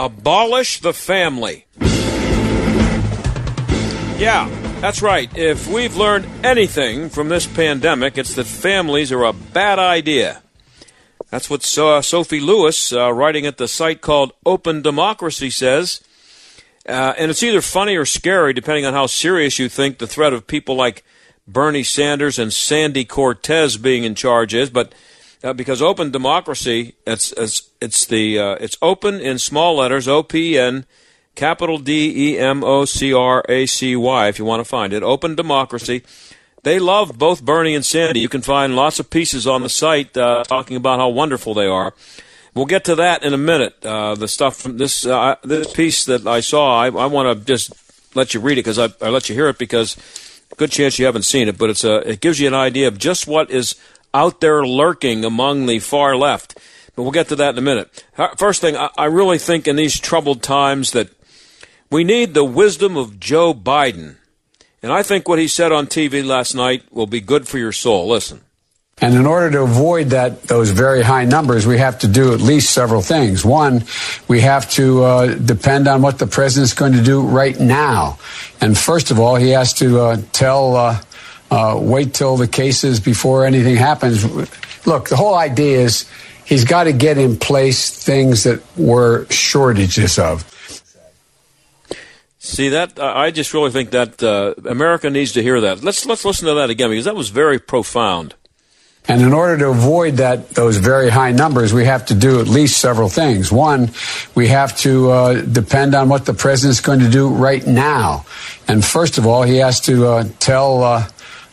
[0.00, 1.66] Abolish the family.
[4.18, 4.48] Yeah,
[4.80, 5.30] that's right.
[5.36, 10.40] If we've learned anything from this pandemic, it's that families are a bad idea.
[11.28, 16.00] That's what uh, Sophie Lewis, uh, writing at the site called Open Democracy, says.
[16.88, 20.32] Uh, and it's either funny or scary, depending on how serious you think the threat
[20.32, 21.04] of people like
[21.46, 24.70] Bernie Sanders and Sandy Cortez being in charge is.
[24.70, 24.94] But
[25.42, 30.22] uh, because open democracy, it's it's it's the uh, it's open in small letters, O
[30.22, 30.84] P N,
[31.34, 34.28] capital D E M O C R A C Y.
[34.28, 36.02] If you want to find it, open democracy.
[36.62, 38.20] They love both Bernie and Sandy.
[38.20, 41.66] You can find lots of pieces on the site uh, talking about how wonderful they
[41.66, 41.94] are.
[42.54, 43.84] We'll get to that in a minute.
[43.84, 47.44] Uh, the stuff from this uh, this piece that I saw, I, I want to
[47.44, 47.72] just
[48.14, 49.96] let you read it because I, I let you hear it because
[50.56, 52.98] good chance you haven't seen it, but it's a it gives you an idea of
[52.98, 53.76] just what is
[54.12, 56.58] out there lurking among the far left.
[56.94, 58.04] But we'll get to that in a minute.
[58.36, 61.08] First thing, I really think in these troubled times that
[61.90, 64.16] we need the wisdom of Joe Biden.
[64.82, 67.72] And I think what he said on TV last night will be good for your
[67.72, 68.08] soul.
[68.08, 68.40] Listen.
[69.02, 72.40] And in order to avoid that, those very high numbers, we have to do at
[72.40, 73.44] least several things.
[73.44, 73.84] One,
[74.28, 78.18] we have to uh, depend on what the president's going to do right now.
[78.60, 81.00] And first of all, he has to uh, tell uh,
[81.50, 84.24] uh, wait till the cases before anything happens.
[84.86, 86.08] Look, the whole idea is
[86.44, 90.46] he's got to get in place things that were shortages of.
[92.38, 92.98] See that?
[92.98, 95.84] I just really think that uh, America needs to hear that.
[95.84, 98.34] Let's let's listen to that again because that was very profound.
[99.08, 102.48] And in order to avoid that those very high numbers, we have to do at
[102.48, 103.50] least several things.
[103.50, 103.90] One,
[104.34, 108.24] we have to uh, depend on what the president's going to do right now.
[108.68, 110.82] And first of all, he has to uh, tell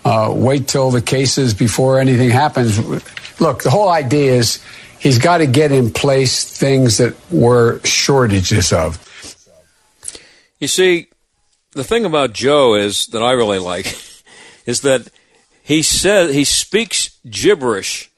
[0.07, 2.79] uh, wait till the cases before anything happens.
[3.41, 4.63] Look, the whole idea is
[4.99, 9.03] he's got to get in place things that were shortages of.
[10.59, 11.07] You see,
[11.71, 14.01] the thing about Joe is that I really like
[14.65, 15.09] is that
[15.61, 18.09] he says he speaks gibberish,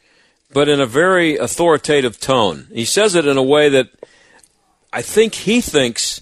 [0.54, 2.68] but in a very authoritative tone.
[2.72, 3.90] He says it in a way that
[4.94, 6.22] I think he thinks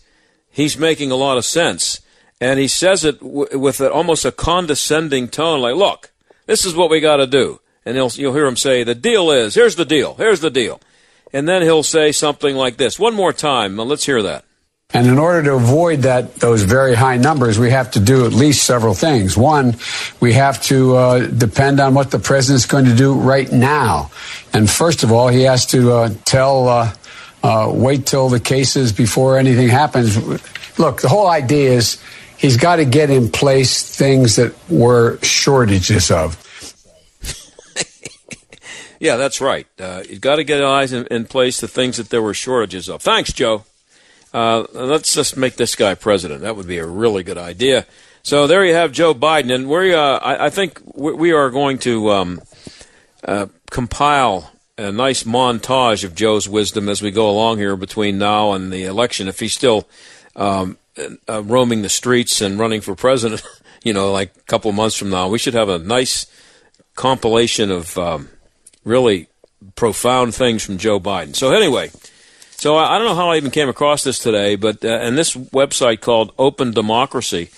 [0.49, 1.99] he's making a lot of sense
[2.39, 6.11] and he says it w- with a, almost a condescending tone, like, "Look,
[6.45, 9.55] this is what we got to do." And you'll hear him say, "The deal is
[9.55, 10.79] here's the deal, here's the deal,"
[11.33, 12.99] and then he'll say something like this.
[12.99, 14.45] One more time, let's hear that.
[14.93, 18.31] And in order to avoid that those very high numbers, we have to do at
[18.31, 19.35] least several things.
[19.35, 19.75] One,
[20.21, 24.11] we have to uh, depend on what the president's going to do right now.
[24.53, 26.93] And first of all, he has to uh, tell, uh,
[27.43, 30.15] uh wait till the cases before anything happens.
[30.79, 32.01] Look, the whole idea is
[32.37, 36.43] he's got to get in place things that were shortages of.
[38.99, 39.67] yeah, that's right.
[39.79, 42.89] Uh, he's got to get eyes in, in, place the things that there were shortages
[42.89, 43.01] of.
[43.01, 43.65] Thanks, Joe.
[44.33, 46.41] Uh, let's just make this guy president.
[46.41, 47.85] That would be a really good idea.
[48.23, 51.77] So there you have Joe Biden, and we uh, I, I, think we are going
[51.79, 52.41] to um,
[53.23, 58.51] uh, compile a nice montage of Joe's wisdom as we go along here between now
[58.51, 59.29] and the election.
[59.29, 59.87] If he's still
[60.35, 60.77] um,
[61.29, 63.43] uh, roaming the streets and running for president,
[63.83, 65.27] you know, like a couple months from now.
[65.27, 66.25] We should have a nice
[66.95, 68.29] compilation of um,
[68.83, 69.27] really
[69.75, 71.35] profound things from Joe Biden.
[71.35, 71.91] So anyway,
[72.57, 75.17] so I, I, don't know how I even came across this today, but uh, and
[75.17, 77.49] this website called Open Democracy,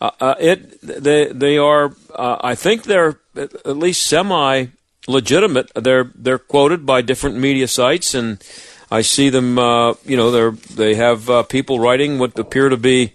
[0.00, 4.66] uh, uh, it they they are uh, I think they're at least semi
[5.06, 5.70] legitimate.
[5.74, 8.42] They're they're quoted by different media sites and
[8.90, 9.58] I see them.
[9.58, 13.12] Uh, you know, they they have uh, people writing what appear to be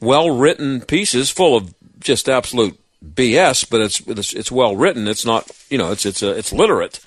[0.00, 5.08] well written pieces full of just absolute BS, but it's it's, it's well written.
[5.08, 7.00] It's not you know it's it's a, it's literate.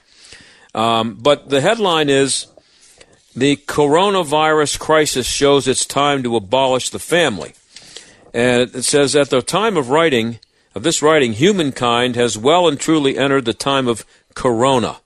[0.73, 2.47] Um, but the headline is
[3.35, 7.53] the coronavirus crisis shows it's time to abolish the family,
[8.33, 10.39] and it says at the time of writing
[10.75, 14.97] of this writing, humankind has well and truly entered the time of corona.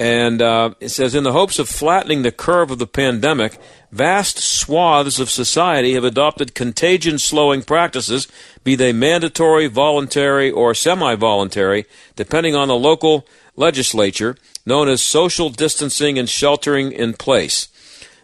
[0.00, 3.58] And uh, it says, in the hopes of flattening the curve of the pandemic,
[3.92, 8.26] vast swaths of society have adopted contagion slowing practices,
[8.64, 11.84] be they mandatory, voluntary, or semi voluntary,
[12.16, 13.26] depending on the local
[13.56, 14.36] legislature,
[14.66, 17.68] known as social distancing and sheltering in place.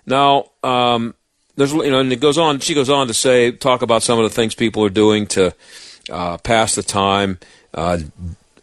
[0.07, 1.15] Now, um,
[1.57, 2.61] there's you know, and it goes on.
[2.61, 5.55] She goes on to say, talk about some of the things people are doing to
[6.11, 7.39] uh, pass the time,
[7.75, 7.99] uh,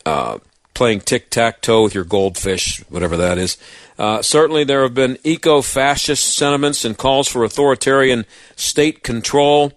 [0.06, 0.40] uh,
[0.78, 3.58] playing tic tac toe with your goldfish, whatever that is.
[3.98, 8.26] Uh, certainly, there have been eco fascist sentiments and calls for authoritarian
[8.56, 9.74] state control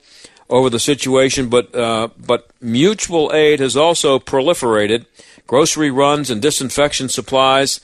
[0.51, 5.07] over the situation, but uh, but mutual aid has also proliferated.
[5.47, 7.81] Grocery runs and disinfection supplies,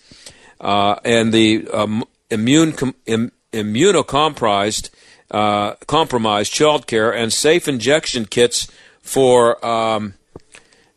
[0.60, 4.90] uh, and the um, immune com- Im- immunocompromised
[5.30, 8.70] uh, compromised child care and safe injection kits
[9.00, 10.12] for um,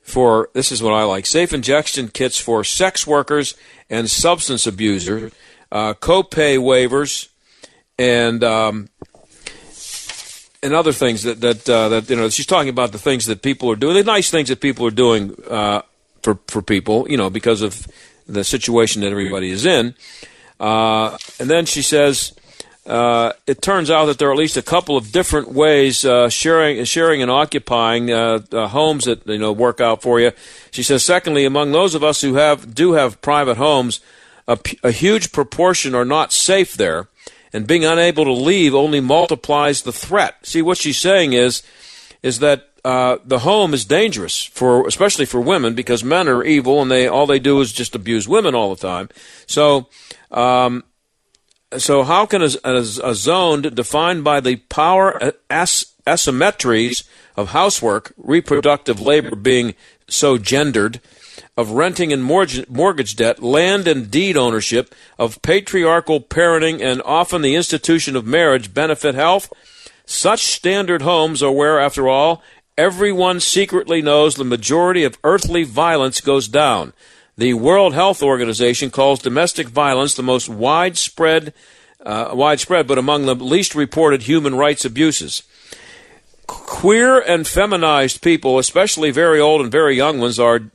[0.10, 3.56] for this is what I like safe injection kits for sex workers
[3.90, 5.32] and substance abusers,
[5.72, 7.30] uh, copay waivers,
[7.98, 8.90] and um,
[10.64, 13.42] and other things that that uh, that you know she's talking about the things that
[13.42, 15.82] people are doing, the nice things that people are doing uh,
[16.24, 17.88] for for people, you know, because of
[18.28, 19.96] the situation that everybody is in.
[20.60, 22.34] Uh, and then she says
[22.86, 26.30] uh, it turns out that there are at least a couple of different ways uh,
[26.30, 28.40] sharing, sharing and occupying uh,
[28.70, 30.32] homes that you know work out for you.
[30.72, 34.00] She says, secondly, among those of us who have do have private homes,
[34.48, 37.08] a, a huge proportion are not safe there,
[37.54, 40.38] and being unable to leave only multiplies the threat.
[40.44, 41.62] See, what she's saying is,
[42.24, 46.82] is that uh, the home is dangerous for, especially for women, because men are evil
[46.82, 49.10] and they all they do is just abuse women all the time.
[49.46, 49.90] So.
[50.32, 50.84] Um,
[51.78, 57.04] so how can a, a, a zone defined by the power as, asymmetries
[57.36, 59.76] of housework, reproductive labor being
[60.08, 61.00] so gendered,
[61.56, 67.42] of renting and mortgage, mortgage debt, land and deed ownership, of patriarchal parenting, and often
[67.42, 69.52] the institution of marriage benefit health?
[70.06, 72.42] Such standard homes are where, after all,
[72.78, 76.94] everyone secretly knows the majority of earthly violence goes down.
[77.40, 81.54] The World Health Organization calls domestic violence the most widespread,
[82.06, 85.44] uh, widespread, but among the least reported human rights abuses.
[86.48, 90.70] Queer and feminized people, especially very old and very young ones, are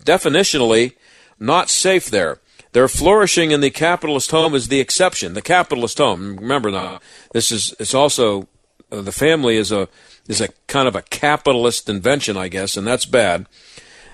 [0.00, 0.92] definitionally
[1.40, 2.40] not safe there.
[2.72, 5.32] Their flourishing in the capitalist home is the exception.
[5.32, 6.36] The capitalist home.
[6.36, 7.00] Remember now,
[7.32, 8.48] this is it's also
[8.90, 9.88] uh, the family is a
[10.28, 13.46] is a kind of a capitalist invention, I guess, and that's bad.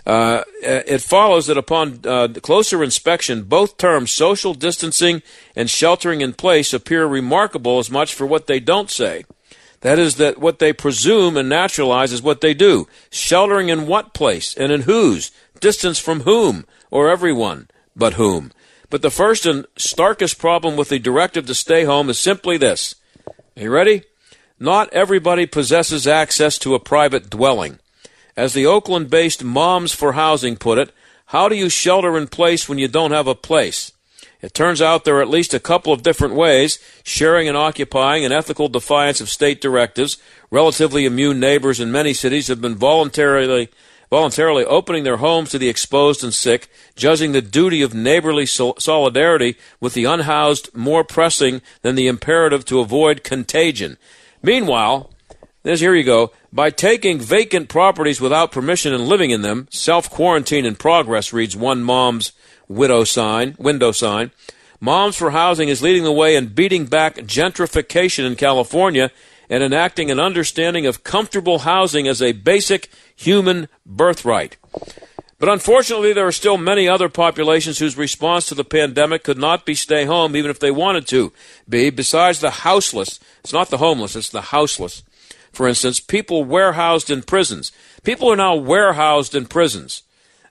[0.08, 5.22] Uh, it follows that upon uh, closer inspection, both terms, social distancing
[5.54, 9.26] and sheltering in place, appear remarkable as much for what they don't say.
[9.82, 12.88] That is, that what they presume and naturalize is what they do.
[13.10, 15.30] Sheltering in what place and in whose?
[15.60, 18.50] Distance from whom or everyone but whom?
[18.88, 22.94] But the first and starkest problem with the directive to stay home is simply this.
[23.28, 24.04] Are you ready?
[24.58, 27.78] Not everybody possesses access to a private dwelling.
[28.38, 30.92] As the Oakland based Moms for Housing put it,
[31.26, 33.90] how do you shelter in place when you don't have a place?
[34.40, 38.22] It turns out there are at least a couple of different ways sharing and occupying
[38.22, 40.18] in ethical defiance of state directives.
[40.52, 43.70] Relatively immune neighbors in many cities have been voluntarily
[44.08, 49.56] voluntarily opening their homes to the exposed and sick, judging the duty of neighborly solidarity
[49.80, 53.98] with the unhoused more pressing than the imperative to avoid contagion.
[54.44, 55.10] Meanwhile,
[55.68, 56.32] this here you go.
[56.50, 61.54] By taking vacant properties without permission and living in them, self quarantine in progress, reads
[61.54, 62.32] one mom's
[62.68, 64.30] widow sign, window sign.
[64.80, 69.10] Moms for Housing is leading the way in beating back gentrification in California
[69.50, 74.56] and enacting an understanding of comfortable housing as a basic human birthright.
[75.38, 79.66] But unfortunately, there are still many other populations whose response to the pandemic could not
[79.66, 81.32] be stay home even if they wanted to
[81.68, 83.20] be, besides the houseless.
[83.40, 85.02] It's not the homeless, it's the houseless
[85.52, 87.72] for instance, people warehoused in prisons.
[88.02, 90.02] People are now warehoused in prisons.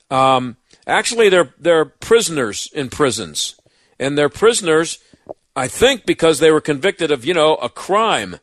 [0.09, 3.55] Um, actually, they're they're prisoners in prisons,
[3.99, 4.99] and they're prisoners,
[5.55, 8.37] I think, because they were convicted of you know a crime,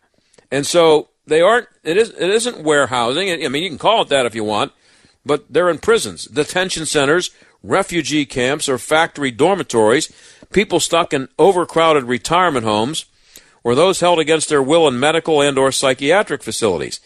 [0.51, 1.69] and so they aren't.
[1.83, 3.45] It is it isn't warehousing.
[3.45, 4.73] I mean, you can call it that if you want,
[5.25, 7.31] but they're in prisons, detention centers,
[7.63, 10.13] refugee camps, or factory dormitories.
[10.53, 13.07] People stuck in overcrowded retirement homes
[13.64, 17.00] or those held against their will in medical and or psychiatric facilities.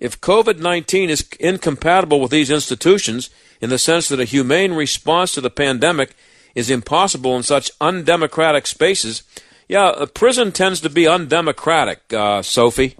[0.00, 5.40] If COVID-19 is incompatible with these institutions in the sense that a humane response to
[5.40, 6.16] the pandemic
[6.54, 9.22] is impossible in such undemocratic spaces,
[9.68, 12.96] yeah, prison tends to be undemocratic, uh, Sophie.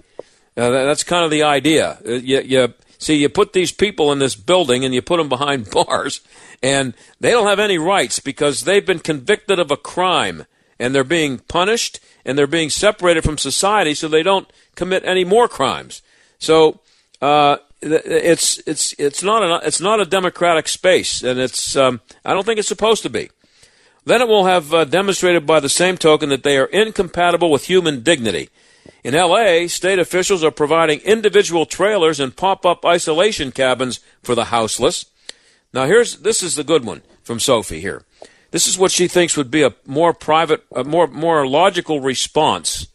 [0.55, 1.97] Uh, that's kind of the idea.
[2.05, 5.29] Uh, you, you, See, you put these people in this building and you put them
[5.29, 6.19] behind bars,
[6.61, 10.45] and they don't have any rights because they've been convicted of a crime
[10.79, 15.23] and they're being punished and they're being separated from society so they don't commit any
[15.23, 16.01] more crimes.
[16.39, 16.79] So
[17.21, 22.33] uh, it's it's it's not a it's not a democratic space, and it's um, I
[22.33, 23.29] don't think it's supposed to be.
[24.05, 27.65] Then it will have uh, demonstrated by the same token that they are incompatible with
[27.65, 28.49] human dignity.
[29.03, 35.05] In LA, state officials are providing individual trailers and pop-up isolation cabins for the houseless.
[35.73, 38.03] Now here's this is the good one from Sophie here.
[38.51, 42.87] This is what she thinks would be a more private, a more more logical response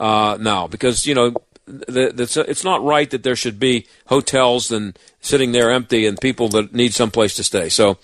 [0.00, 1.34] uh, now, because you know
[1.68, 6.72] it's not right that there should be hotels and sitting there empty and people that
[6.72, 7.68] need some place to stay.
[7.68, 7.98] So,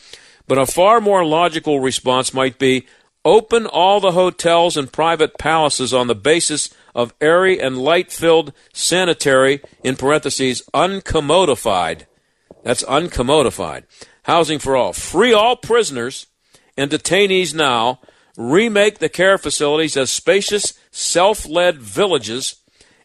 [0.49, 2.87] but a far more logical response might be
[3.25, 9.61] open all the hotels and private palaces on the basis of airy and light-filled sanitary
[9.85, 12.07] in parentheses uncommodified.
[12.65, 13.85] That's uncommodified
[14.25, 14.93] housing for all.
[14.93, 16.27] Free all prisoners
[16.77, 18.01] and detainees now.
[18.37, 22.57] Remake the care facilities as spacious, self-led villages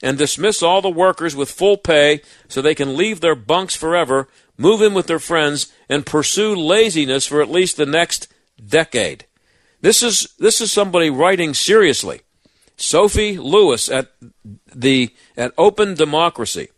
[0.01, 4.29] and dismiss all the workers with full pay so they can leave their bunks forever,
[4.57, 8.27] move in with their friends, and pursue laziness for at least the next
[8.65, 9.25] decade.
[9.81, 12.21] This is, this is somebody writing seriously.
[12.77, 14.11] Sophie Lewis at
[14.73, 16.69] the at Open Democracy.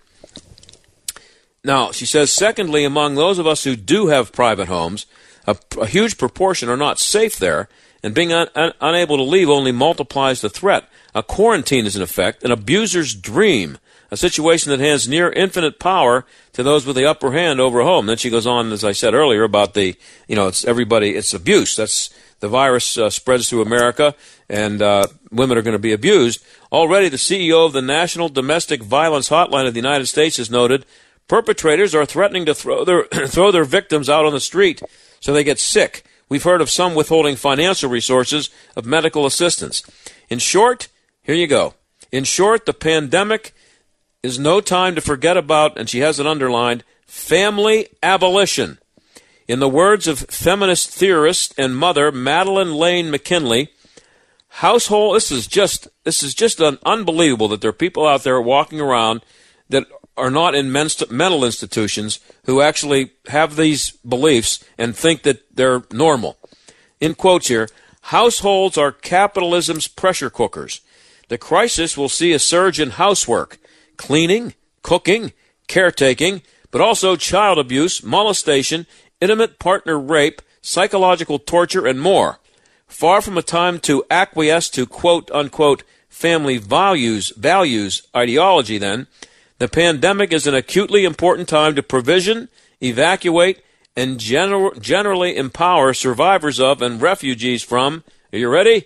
[1.62, 5.06] Now, she says, secondly, among those of us who do have private homes,
[5.50, 7.68] a, a huge proportion are not safe there,
[8.04, 10.88] and being un, un, unable to leave only multiplies the threat.
[11.16, 13.78] A quarantine is in effect an abuser's dream,
[14.12, 18.06] a situation that has near infinite power to those with the upper hand over home.
[18.06, 19.96] Then she goes on, as I said earlier, about the,
[20.28, 21.76] you know, it's everybody, it's abuse.
[21.76, 24.16] That's the virus uh, spreads through America,
[24.50, 26.44] and uh, women are going to be abused.
[26.72, 30.86] Already, the CEO of the National Domestic Violence Hotline of the United States has noted
[31.28, 34.82] perpetrators are threatening to throw their throw their victims out on the street
[35.20, 36.04] so they get sick.
[36.30, 39.84] We've heard of some withholding financial resources of medical assistance.
[40.30, 40.88] In short,
[41.24, 41.74] here you go.
[42.12, 43.54] In short, the pandemic
[44.22, 48.78] is no time to forget about, and she has it underlined, family abolition.
[49.48, 53.70] In the words of feminist theorist and mother Madeline Lane McKinley,
[54.50, 58.42] household this is just this is just un, unbelievable that there are people out there
[58.42, 59.22] walking around
[59.70, 59.86] that
[60.20, 66.38] are not in mental institutions who actually have these beliefs and think that they're normal.
[67.00, 67.70] In quotes here,
[68.02, 70.82] households are capitalism's pressure cookers.
[71.30, 73.58] The crisis will see a surge in housework,
[73.98, 75.34] cleaning, cooking,
[75.68, 78.86] caretaking, but also child abuse, molestation,
[79.22, 82.40] intimate partner rape, psychological torture, and more.
[82.88, 89.08] Far from a time to acquiesce to quote unquote family values, values ideology, then,
[89.60, 92.50] the pandemic is an acutely important time to provision,
[92.82, 93.62] evacuate,
[93.96, 98.86] and gener- generally empower survivors of and refugees from, are you ready?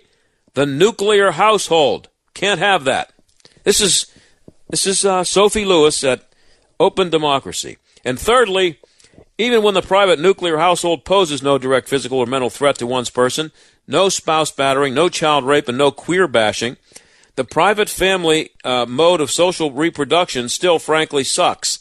[0.54, 2.08] The nuclear household.
[2.34, 3.12] Can't have that.
[3.62, 4.06] This is
[4.68, 6.28] this is uh, Sophie Lewis at
[6.80, 7.78] Open Democracy.
[8.04, 8.80] And thirdly,
[9.38, 13.10] even when the private nuclear household poses no direct physical or mental threat to one's
[13.10, 13.52] person,
[13.86, 16.76] no spouse battering, no child rape, and no queer bashing,
[17.36, 21.80] the private family uh, mode of social reproduction still frankly sucks.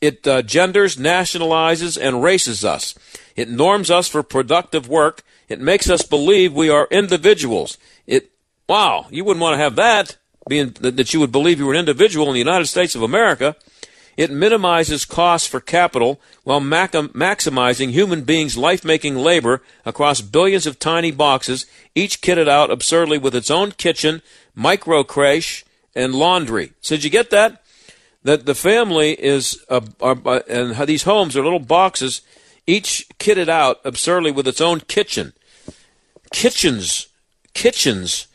[0.00, 2.94] It uh, genders, nationalizes, and races us.
[3.36, 5.22] It norms us for productive work.
[5.48, 7.78] It makes us believe we are individuals.
[8.06, 8.32] It
[8.68, 10.16] Wow, you wouldn't want to have that,
[10.48, 13.54] being that you would believe you were an individual in the United States of America.
[14.16, 20.78] It minimizes costs for capital while maximizing human beings' life making labor across billions of
[20.78, 24.20] tiny boxes, each kitted out absurdly with its own kitchen,
[24.54, 25.64] micro creche,
[25.94, 26.72] and laundry.
[26.80, 27.62] So, did you get that?
[28.22, 32.22] That the family is, uh, uh, and these homes are little boxes,
[32.66, 35.32] each kitted out absurdly with its own kitchen.
[36.32, 37.08] Kitchens,
[37.54, 38.26] kitchens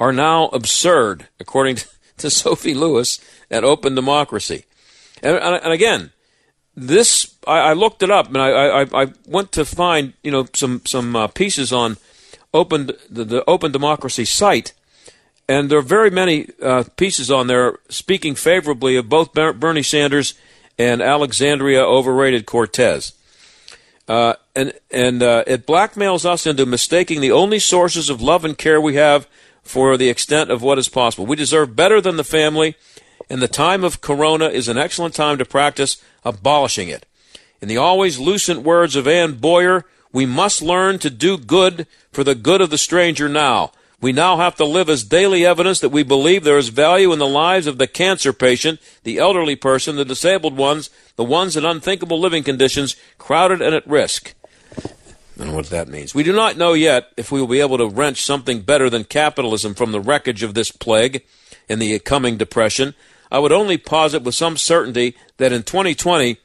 [0.00, 1.78] are now absurd, according
[2.18, 4.65] to Sophie Lewis at Open Democracy.
[5.22, 6.10] And, and again,
[6.76, 10.46] this I, I, looked it up and I, I, I, went to find you know
[10.52, 11.96] some some uh, pieces on
[12.52, 14.72] open the, the, Open Democracy site,
[15.48, 20.34] and there are very many uh, pieces on there speaking favorably of both Bernie Sanders
[20.78, 23.12] and Alexandria overrated Cortez.
[24.08, 28.56] Uh, and and uh, it blackmails us into mistaking the only sources of love and
[28.56, 29.26] care we have
[29.62, 31.26] for the extent of what is possible.
[31.26, 32.76] We deserve better than the family,
[33.28, 37.06] and the time of Corona is an excellent time to practice abolishing it.
[37.60, 42.24] In the always lucent words of Anne Boyer, we must learn to do good for
[42.24, 43.72] the good of the stranger now.
[44.00, 47.18] We now have to live as daily evidence that we believe there is value in
[47.18, 51.64] the lives of the cancer patient, the elderly person, the disabled ones, the ones in
[51.64, 54.34] unthinkable living conditions, crowded and at risk.
[55.36, 56.14] I don't know what that means.
[56.14, 59.04] We do not know yet if we will be able to wrench something better than
[59.04, 61.24] capitalism from the wreckage of this plague
[61.68, 62.94] in the coming depression.
[63.30, 66.38] I would only posit with some certainty that in 2020,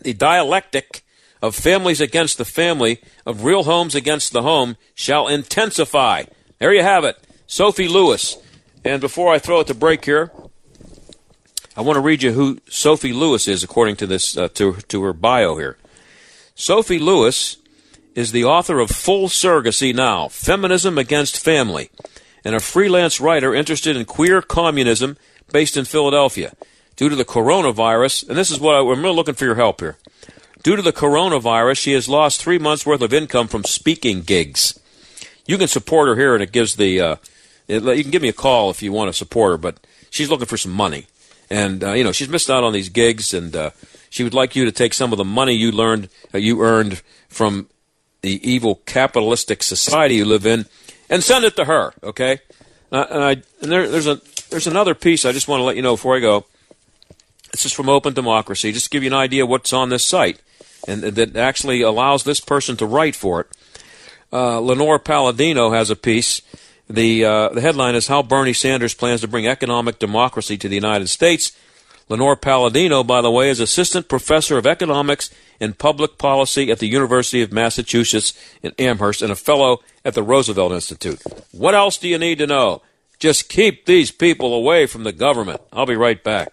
[0.00, 1.04] the dialectic
[1.40, 6.24] of families against the family, of real homes against the home, shall intensify.
[6.58, 7.18] There you have it.
[7.46, 8.38] Sophie Lewis.
[8.84, 10.30] And before I throw it to break here,
[11.76, 15.02] I want to read you who Sophie Lewis is according to this uh, to to
[15.02, 15.76] her bio here.
[16.54, 17.56] Sophie Lewis
[18.14, 21.90] is the author of Full Surrogacy Now: Feminism Against Family,
[22.44, 25.16] and a freelance writer interested in queer communism
[25.52, 26.52] based in Philadelphia.
[26.96, 29.80] Due to the coronavirus, and this is what I, I'm really looking for your help
[29.80, 29.96] here.
[30.62, 34.78] Due to the coronavirus, she has lost three months' worth of income from speaking gigs.
[35.46, 37.00] You can support her here, and it gives the.
[37.00, 37.16] Uh,
[37.68, 40.30] it, you can give me a call if you want to support her, but she's
[40.30, 41.06] looking for some money,
[41.50, 43.70] and uh, you know she's missed out on these gigs, and uh,
[44.08, 47.02] she would like you to take some of the money you learned, uh, you earned
[47.28, 47.68] from
[48.22, 50.64] the evil capitalistic society you live in,
[51.10, 51.92] and send it to her.
[52.02, 52.38] Okay,
[52.90, 54.16] uh, and, I, and there, there's a
[54.54, 56.44] there's another piece I just want to let you know before I go.
[57.50, 60.40] This is from Open Democracy, just to give you an idea what's on this site,
[60.86, 63.48] and that actually allows this person to write for it.
[64.32, 66.40] Uh, Lenore Palladino has a piece.
[66.88, 70.76] The, uh, the headline is How Bernie Sanders Plans to Bring Economic Democracy to the
[70.76, 71.50] United States.
[72.08, 76.86] Lenore Palladino, by the way, is Assistant Professor of Economics and Public Policy at the
[76.86, 81.20] University of Massachusetts in Amherst and a Fellow at the Roosevelt Institute.
[81.50, 82.82] What else do you need to know?
[83.18, 85.60] Just keep these people away from the government.
[85.72, 86.52] I'll be right back.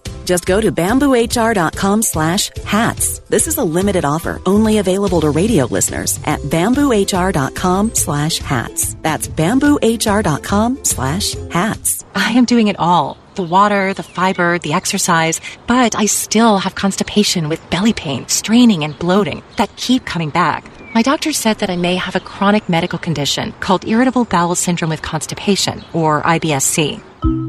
[0.25, 3.19] Just go to bamboohr.com slash hats.
[3.29, 8.95] This is a limited offer only available to radio listeners at bamboohr.com slash hats.
[8.95, 12.03] That's bamboohr.com slash hats.
[12.15, 13.17] I am doing it all.
[13.35, 18.83] The water, the fiber, the exercise, but I still have constipation with belly pain, straining,
[18.83, 20.65] and bloating that keep coming back.
[20.93, 24.89] My doctor said that I may have a chronic medical condition called irritable bowel syndrome
[24.89, 27.01] with constipation, or IBSC.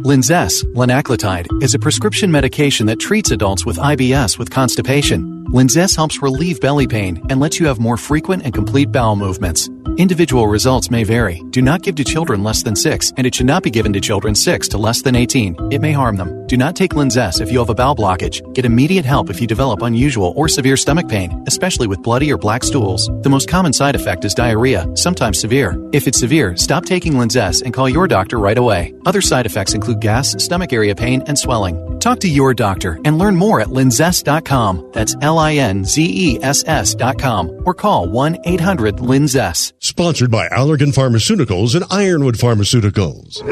[0.05, 5.32] Linzess, linaclotide, is a prescription medication that treats adults with IBS with constipation.
[5.53, 9.69] Linzess helps relieve belly pain and lets you have more frequent and complete bowel movements.
[9.99, 11.43] Individual results may vary.
[11.51, 14.01] Do not give to children less than 6, and it should not be given to
[14.01, 15.71] children 6 to less than 18.
[15.71, 16.47] It may harm them.
[16.47, 18.41] Do not take Linzess if you have a bowel blockage.
[18.55, 22.39] Get immediate help if you develop unusual or severe stomach pain, especially with bloody or
[22.39, 23.11] black stools.
[23.21, 25.77] The most common side effect is diarrhea, sometimes severe.
[25.93, 28.95] If it's severe, stop taking Linzess and call your doctor right away.
[29.05, 31.99] Other side effects include gas, stomach area pain, and swelling.
[32.01, 34.91] Talk to your doctor and learn more at linzess.com.
[34.93, 39.73] That's L I N Z E S S.com or call 1 800 Linzess.
[39.81, 43.43] Sponsored by Allergan Pharmaceuticals and Ironwood Pharmaceuticals.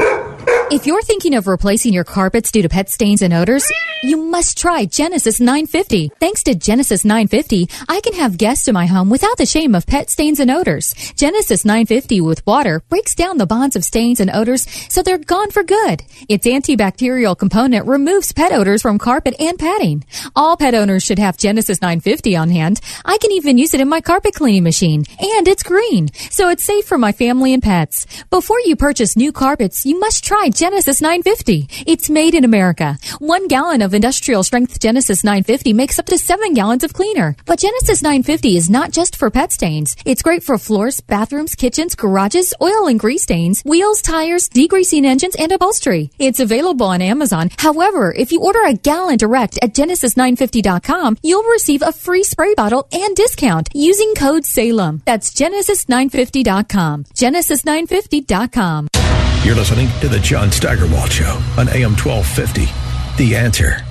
[0.71, 3.69] If you're thinking of replacing your carpets due to pet stains and odors,
[4.05, 6.13] you must try Genesis 950.
[6.21, 9.85] Thanks to Genesis 950, I can have guests in my home without the shame of
[9.85, 10.95] pet stains and odors.
[11.17, 15.51] Genesis 950 with water breaks down the bonds of stains and odors so they're gone
[15.51, 16.05] for good.
[16.29, 20.05] Its antibacterial component removes pet odors from carpet and padding.
[20.37, 22.81] All pet owners should have Genesis 950 on hand.
[23.05, 25.05] I can even use it in my carpet cleaning machine.
[25.19, 28.07] And it's green, so it's safe for my family and pets.
[28.31, 31.85] Before you purchase new carpets, you must try Genesis 950.
[31.87, 32.99] It's made in America.
[33.19, 37.35] One gallon of industrial strength Genesis 950 makes up to seven gallons of cleaner.
[37.47, 39.97] But Genesis 950 is not just for pet stains.
[40.05, 45.35] It's great for floors, bathrooms, kitchens, garages, oil and grease stains, wheels, tires, degreasing engines,
[45.35, 46.11] and upholstery.
[46.19, 47.49] It's available on Amazon.
[47.57, 52.87] However, if you order a gallon direct at genesis950.com, you'll receive a free spray bottle
[52.93, 55.01] and discount using code SALEM.
[55.07, 57.05] That's genesis950.com.
[57.05, 59.00] Genesis950.com.
[59.43, 62.67] You're listening to the John Steigerwald Show on AM 1250.
[63.17, 63.83] The answer.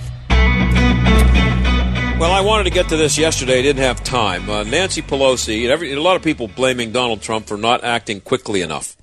[2.19, 3.59] Well, I wanted to get to this yesterday.
[3.59, 4.47] I Didn't have time.
[4.47, 8.21] Uh, Nancy Pelosi, and every, a lot of people blaming Donald Trump for not acting
[8.21, 8.95] quickly enough.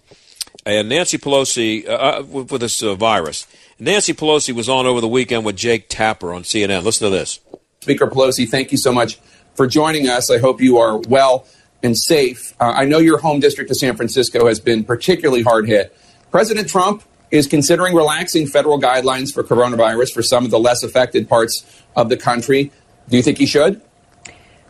[0.64, 3.48] And Nancy Pelosi, uh, uh, with, with, this uh, virus,
[3.80, 6.85] Nancy Pelosi was on over the weekend with Jake Tapper on CNN.
[6.85, 7.40] Listen to this.
[7.80, 9.18] Speaker Pelosi, thank you so much
[9.56, 10.30] for joining us.
[10.30, 11.46] I hope you are well
[11.82, 12.54] and safe.
[12.61, 15.96] Uh, I know your home district of San Francisco has been particularly hard hit.
[16.30, 21.28] President Trump is considering relaxing federal guidelines for coronavirus for some of the less affected
[21.28, 21.64] parts
[21.96, 22.70] of the country.
[23.08, 23.80] Do you think he should?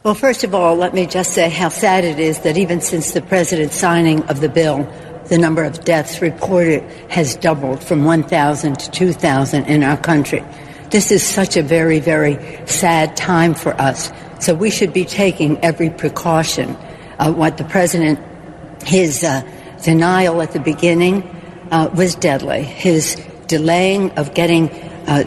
[0.02, 3.12] Well, first of all, let me just say how sad it is that even since
[3.12, 4.88] the president's signing of the bill,
[5.28, 10.44] the number of deaths reported has doubled from 1,000 to 2,000 in our country.
[10.90, 14.12] This is such a very, very sad time for us.
[14.38, 16.76] So we should be taking every precaution.
[17.18, 18.20] Uh, what the president,
[18.84, 19.42] his uh,
[19.82, 21.24] denial at the beginning
[21.70, 22.62] uh, was deadly.
[22.62, 24.70] His delaying of getting
[25.06, 25.24] uh,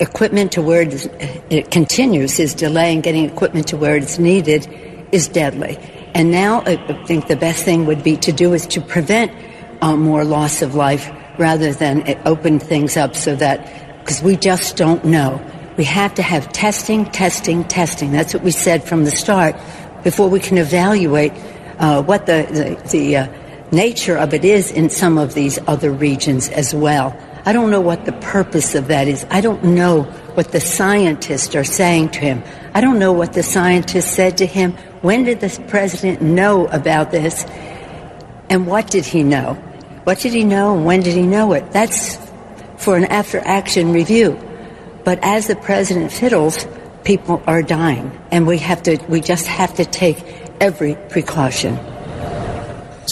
[0.00, 4.68] equipment to where it continues, his delay in getting equipment to where it's needed
[5.12, 5.78] is deadly.
[6.14, 9.32] And now I think the best thing would be to do is to prevent
[9.80, 14.76] uh, more loss of life rather than open things up so that, because we just
[14.76, 15.40] don't know.
[15.76, 18.10] We have to have testing, testing, testing.
[18.10, 19.54] That's what we said from the start
[20.02, 21.32] before we can evaluate
[21.78, 25.90] uh, what the, the, the uh, nature of it is in some of these other
[25.90, 27.16] regions as well.
[27.44, 29.26] I don't know what the purpose of that is.
[29.30, 30.02] I don't know
[30.34, 32.42] what the scientists are saying to him.
[32.74, 34.72] I don't know what the scientists said to him.
[35.02, 37.44] When did the president know about this?
[38.50, 39.54] And what did he know?
[40.04, 41.70] What did he know and when did he know it?
[41.72, 42.18] That's
[42.76, 44.38] for an after action review.
[45.04, 46.66] But as the president fiddles,
[47.04, 48.10] people are dying.
[48.30, 50.22] And we have to, we just have to take
[50.60, 51.78] every precaution.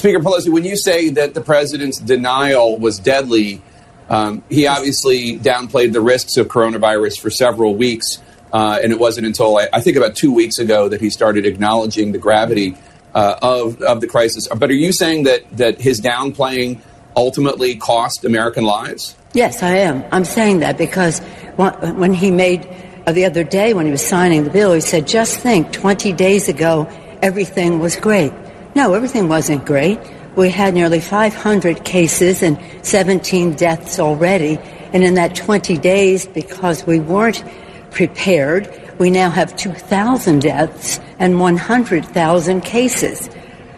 [0.07, 3.61] Speaker Pelosi, when you say that the president's denial was deadly,
[4.09, 9.27] um, he obviously downplayed the risks of coronavirus for several weeks, uh, and it wasn't
[9.27, 12.77] until I, I, think about two weeks ago that he started acknowledging the gravity
[13.17, 14.47] uh, of of the crisis.
[14.47, 16.79] But are you saying that that his downplaying
[17.17, 19.17] ultimately cost American lives?
[19.33, 20.05] Yes, I am.
[20.13, 21.19] I'm saying that because
[21.57, 22.65] when he made
[23.09, 26.13] uh, the other day when he was signing the bill, he said, "Just think, 20
[26.13, 26.89] days ago,
[27.23, 28.33] everything was great."
[28.77, 29.99] No, everything wasn't great.
[30.37, 34.59] We had nearly 500 cases and 17 deaths already.
[34.93, 37.43] And in that 20 days, because we weren't
[37.91, 43.31] prepared, we now have 2,000 deaths and 100,000 cases.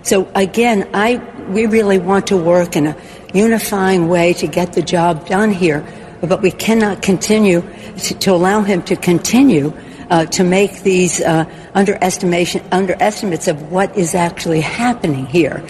[0.03, 2.97] So again, I, we really want to work in a
[3.33, 5.87] unifying way to get the job done here,
[6.23, 7.63] but we cannot continue
[7.99, 9.73] to, to allow him to continue
[10.11, 11.45] uh, to make these uh,
[11.75, 15.65] underestimation underestimates of what is actually happening here.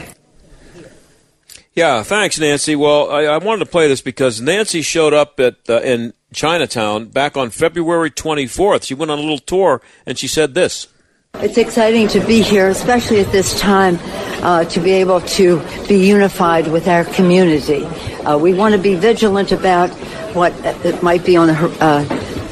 [1.75, 2.75] Yeah, thanks, Nancy.
[2.75, 7.07] Well, I, I, wanted to play this because Nancy showed up at uh, in Chinatown
[7.07, 8.83] back on February 24th.
[8.83, 10.89] She went on a little tour and she said this.
[11.35, 13.99] It's exciting to be here, especially at this time,
[14.43, 17.85] uh, to be able to be unified with our community.
[17.85, 19.91] Uh, we want to be vigilant about
[20.35, 21.55] what uh, might be on the,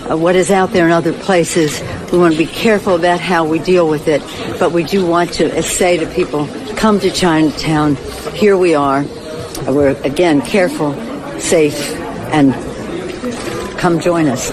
[0.09, 1.81] uh, uh, what is out there in other places.
[2.13, 4.23] We want to be careful about how we deal with it,
[4.59, 7.97] but we do want to say to people, come to Chinatown.
[8.35, 9.05] Here we are.
[9.67, 10.95] We're, again, careful,
[11.41, 11.95] safe,
[12.33, 12.55] and
[13.79, 14.53] come join us.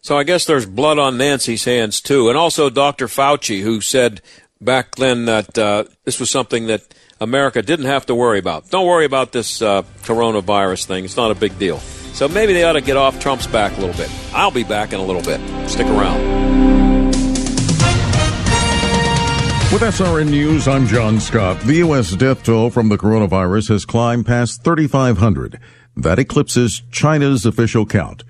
[0.00, 2.28] So I guess there's blood on Nancy's hands, too.
[2.28, 3.06] And also Dr.
[3.06, 4.22] Fauci, who said
[4.60, 6.82] back then that uh, this was something that
[7.20, 8.70] America didn't have to worry about.
[8.70, 11.04] Don't worry about this uh, coronavirus thing.
[11.04, 11.80] It's not a big deal.
[12.16, 14.10] So maybe they ought to get off Trump's back a little bit.
[14.32, 15.38] I'll be back in a little bit.
[15.68, 16.18] Stick around.
[19.70, 21.60] With SRN News, I'm John Scott.
[21.60, 22.16] The U.S.
[22.16, 25.60] death toll from the coronavirus has climbed past 3,500.
[25.94, 28.24] That eclipses China's official count.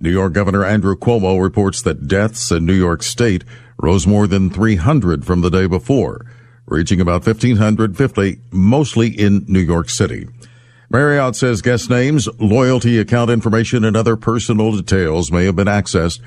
[0.00, 3.44] New York Governor Andrew Cuomo reports that deaths in New York State
[3.78, 6.24] rose more than 300 from the day before,
[6.64, 10.26] reaching about 1,550, mostly in New York City.
[10.88, 16.20] Marriott says guest names, loyalty account information, and other personal details may have been accessed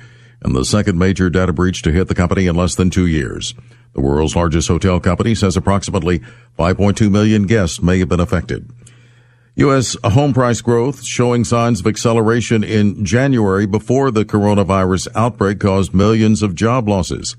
[0.43, 3.53] in the second major data breach to hit the company in less than two years.
[3.93, 6.19] The world's largest hotel company says approximately
[6.57, 8.69] 5.2 million guests may have been affected.
[9.55, 9.97] U.S.
[10.03, 16.41] home price growth showing signs of acceleration in January before the coronavirus outbreak caused millions
[16.41, 17.35] of job losses.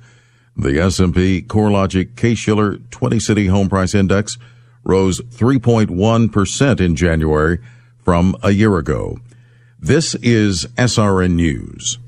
[0.57, 4.37] The S&P CoreLogic Case-Shiller 20-City Home Price Index
[4.91, 7.59] rose 3.1% in January
[8.05, 9.19] from a year ago.
[9.79, 11.99] This is SRN News.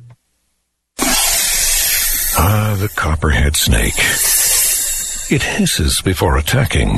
[2.35, 3.99] Ah, the copperhead snake.
[5.31, 6.97] It hisses before attacking.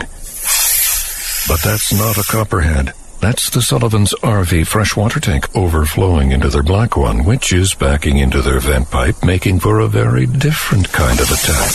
[1.46, 2.94] But that's not a copperhead.
[3.24, 8.42] That's the Sullivan's RV freshwater tank overflowing into their black one, which is backing into
[8.42, 11.72] their vent pipe, making for a very different kind of attack.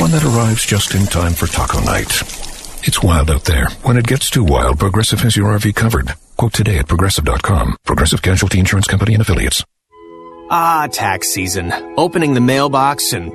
[0.00, 2.10] One that arrives just in time for taco night.
[2.88, 3.66] It's wild out there.
[3.82, 6.14] When it gets too wild, Progressive has your RV covered.
[6.38, 7.76] Quote today at progressive.com.
[7.84, 9.62] Progressive Casualty Insurance Company and affiliates.
[10.50, 11.74] Ah, tax season.
[11.98, 13.34] Opening the mailbox and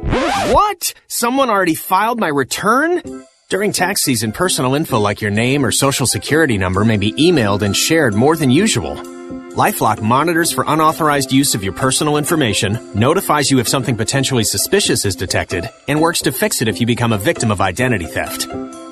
[0.52, 0.96] what?
[1.08, 3.04] Someone already filed my return?
[3.52, 7.64] During tax season, personal info like your name or social security number may be emailed
[7.64, 8.96] and shared more than usual.
[8.96, 15.04] Lifelock monitors for unauthorized use of your personal information, notifies you if something potentially suspicious
[15.04, 18.48] is detected, and works to fix it if you become a victim of identity theft.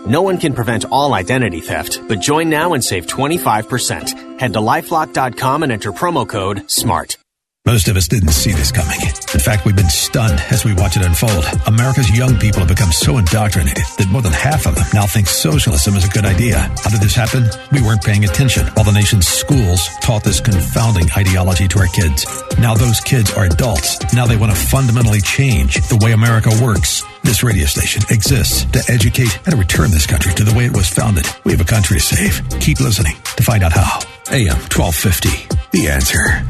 [0.06, 4.42] No one can prevent all identity theft, but join now and save 25%.
[4.42, 7.16] Head to lifelock.com and enter promo code SMART.
[7.70, 9.00] Most of us didn't see this coming.
[9.00, 11.46] In fact, we've been stunned as we watch it unfold.
[11.68, 15.28] America's young people have become so indoctrinated that more than half of them now think
[15.28, 16.58] socialism is a good idea.
[16.58, 17.46] How did this happen?
[17.72, 22.26] We weren't paying attention while the nation's schools taught this confounding ideology to our kids.
[22.58, 24.02] Now those kids are adults.
[24.16, 27.04] Now they want to fundamentally change the way America works.
[27.24, 30.76] This radio station exists to educate and to return this country to the way it
[30.76, 31.26] was founded.
[31.44, 32.42] We have a country to save.
[32.60, 34.00] Keep listening to find out how.
[34.32, 35.48] AM 1250.
[35.72, 36.44] The answer.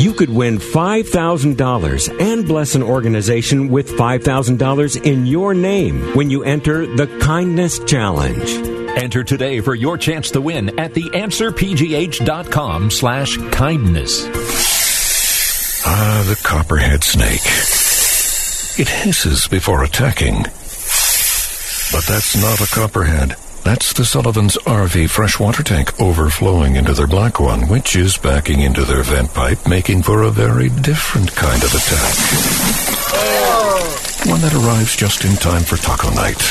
[0.00, 6.42] You could win $5,000 and bless an organization with $5,000 in your name when you
[6.44, 8.50] enter the Kindness Challenge.
[8.96, 14.26] Enter today for your chance to win at theanswerpgh.com slash kindness.
[15.88, 17.75] Ah, the copperhead snake.
[18.78, 20.42] It hisses before attacking.
[21.92, 23.36] But that's not a copperhead.
[23.64, 28.84] That's the Sullivan's RV freshwater tank overflowing into their black one, which is backing into
[28.84, 32.16] their vent pipe, making for a very different kind of attack.
[34.28, 36.42] One that arrives just in time for taco night.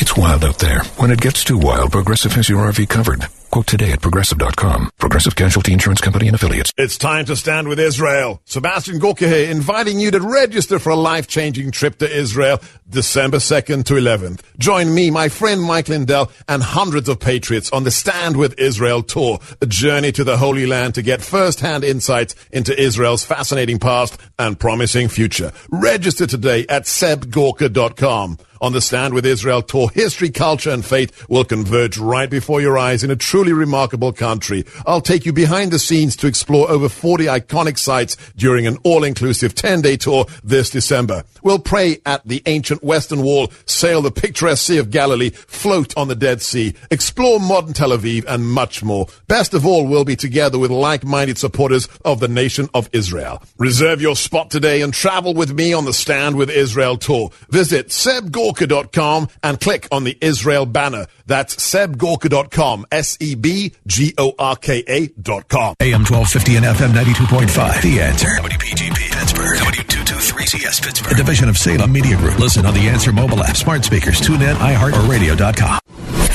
[0.00, 0.82] It's wild out there.
[0.96, 3.26] When it gets too wild, Progressive has your RV covered.
[3.50, 4.90] Quote today at progressive.com.
[4.96, 6.72] Progressive Casualty Insurance Company and affiliates.
[6.78, 8.40] It's time to stand with Israel.
[8.44, 13.86] Sebastian Gorka here, inviting you to register for a life-changing trip to Israel, December 2nd
[13.86, 14.42] to 11th.
[14.56, 19.02] Join me, my friend Mike Lindell, and hundreds of patriots on the Stand with Israel
[19.02, 24.16] tour, a journey to the Holy Land to get first-hand insights into Israel's fascinating past
[24.38, 25.50] and promising future.
[25.70, 28.38] Register today at sebgorka.com.
[28.62, 32.76] On the Stand with Israel tour, history, culture, and faith will converge right before your
[32.76, 34.66] eyes in a truly remarkable country.
[34.86, 39.54] I'll take you behind the scenes to explore over 40 iconic sites during an all-inclusive
[39.54, 41.24] 10-day tour this December.
[41.42, 46.08] We'll pray at the ancient Western Wall, sail the picturesque Sea of Galilee, float on
[46.08, 49.06] the Dead Sea, explore modern Tel Aviv, and much more.
[49.26, 53.42] Best of all, we'll be together with like-minded supporters of the nation of Israel.
[53.56, 57.30] Reserve your spot today and travel with me on the Stand with Israel tour.
[57.48, 61.06] Visit sebgorka.com and click on the Israel banner.
[61.24, 62.86] That's sebgorka.com,
[63.30, 65.74] S-E-B-G-O-R-K-A dot com.
[65.80, 67.82] AM 1250 and FM 92.5.
[67.82, 68.28] The answer.
[68.28, 69.58] WPGP Pittsburgh.
[69.58, 71.12] W223CS Pittsburgh.
[71.12, 72.38] A division of Salem Media Group.
[72.38, 75.78] Listen on the Answer mobile app, smart speakers, tune in, iHeart, or radio.com.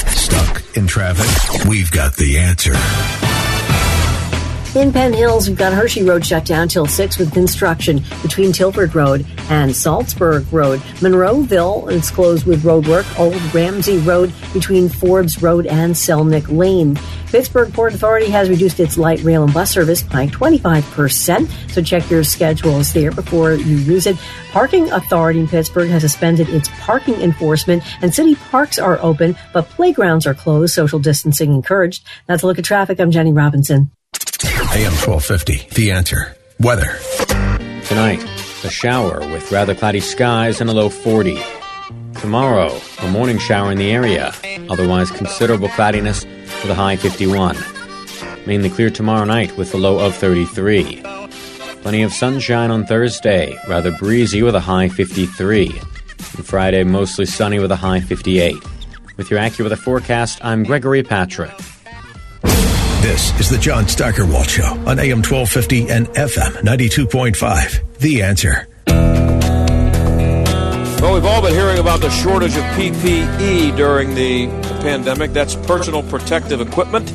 [0.08, 1.66] Stuck in traffic?
[1.68, 2.74] We've got the answer.
[4.76, 8.94] In Penn Hills, we've got Hershey Road shut down till 6 with construction between Tilford
[8.94, 10.82] Road and Saltsburg Road.
[11.00, 13.06] Monroeville is closed with roadwork.
[13.18, 17.00] Old Ramsey Road between Forbes Road and Selnick Lane.
[17.28, 22.10] Pittsburgh Port Authority has reduced its light rail and bus service by 25%, so check
[22.10, 24.18] your schedules there before you use it.
[24.52, 29.70] Parking Authority in Pittsburgh has suspended its parking enforcement, and city parks are open, but
[29.70, 30.74] playgrounds are closed.
[30.74, 32.06] Social distancing encouraged.
[32.28, 33.00] That's a look at traffic.
[33.00, 33.95] I'm Jenny Robinson.
[34.76, 35.74] AM 1250.
[35.74, 36.36] The answer.
[36.60, 37.00] Weather.
[37.88, 38.22] Tonight,
[38.66, 41.40] a shower with rather cloudy skies and a low 40.
[42.16, 44.34] Tomorrow, a morning shower in the area,
[44.70, 47.56] otherwise considerable cloudiness with a high 51.
[48.46, 51.02] Mainly clear tomorrow night with a low of 33.
[51.82, 55.68] Plenty of sunshine on Thursday, rather breezy with a high 53.
[55.70, 58.58] And Friday, mostly sunny with a high 58.
[59.16, 61.54] With your AccuWeather forecast, I'm Gregory Patrick.
[63.06, 68.00] This is the John Steigerwald Show on AM 1250 and FM 92.5.
[68.00, 68.68] The answer.
[71.00, 74.48] Well, we've all been hearing about the shortage of PPE during the
[74.82, 75.34] pandemic.
[75.34, 77.12] That's personal protective equipment.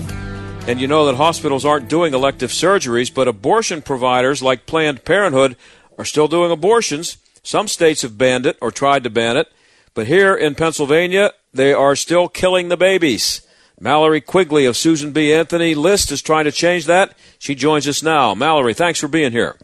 [0.68, 5.57] And you know that hospitals aren't doing elective surgeries, but abortion providers like Planned Parenthood
[5.98, 7.16] are still doing abortions.
[7.42, 9.48] Some states have banned it or tried to ban it,
[9.94, 13.44] but here in Pennsylvania, they are still killing the babies.
[13.81, 15.33] Mallory Quigley of Susan B.
[15.33, 17.14] Anthony List is trying to change that.
[17.38, 18.35] She joins us now.
[18.35, 19.57] Mallory, thanks for being here.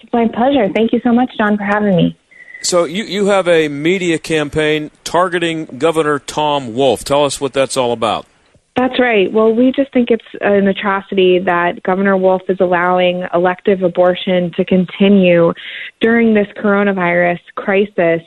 [0.00, 0.68] It's my pleasure.
[0.74, 2.16] Thank you so much, John, for having me.
[2.60, 7.02] So you, you have a media campaign targeting Governor Tom Wolf.
[7.02, 8.26] Tell us what that's all about.
[8.76, 9.32] That's right.
[9.32, 14.66] Well, we just think it's an atrocity that Governor Wolf is allowing elective abortion to
[14.66, 15.54] continue
[16.00, 18.20] during this coronavirus crisis,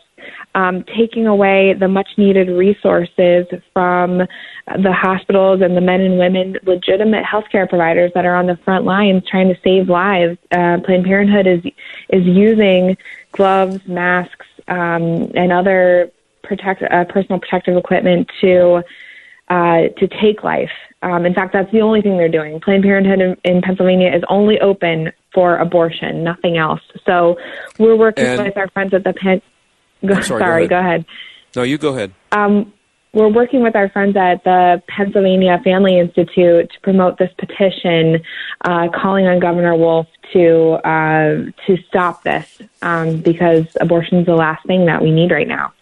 [0.59, 6.57] um, taking away the much needed resources from the hospitals and the men and women,
[6.63, 10.37] legitimate healthcare providers that are on the front lines trying to save lives.
[10.51, 11.61] Uh, Planned Parenthood is
[12.09, 12.97] is using
[13.31, 16.11] gloves, masks, um, and other
[16.43, 18.83] protect uh, personal protective equipment to
[19.49, 20.71] uh, to take life.
[21.01, 22.59] Um, in fact, that's the only thing they're doing.
[22.59, 26.81] Planned Parenthood in, in Pennsylvania is only open for abortion, nothing else.
[27.05, 27.37] So
[27.77, 29.41] we're working And- with our friends at the Penn.
[30.05, 30.69] Go, I'm sorry, go ahead.
[30.69, 31.05] go ahead.
[31.55, 32.13] No, you go ahead.
[32.31, 32.73] Um,
[33.11, 38.21] we're working with our friends at the Pennsylvania Family Institute to promote this petition,
[38.65, 44.35] uh, calling on Governor Wolf to uh, to stop this um, because abortion is the
[44.35, 45.73] last thing that we need right now.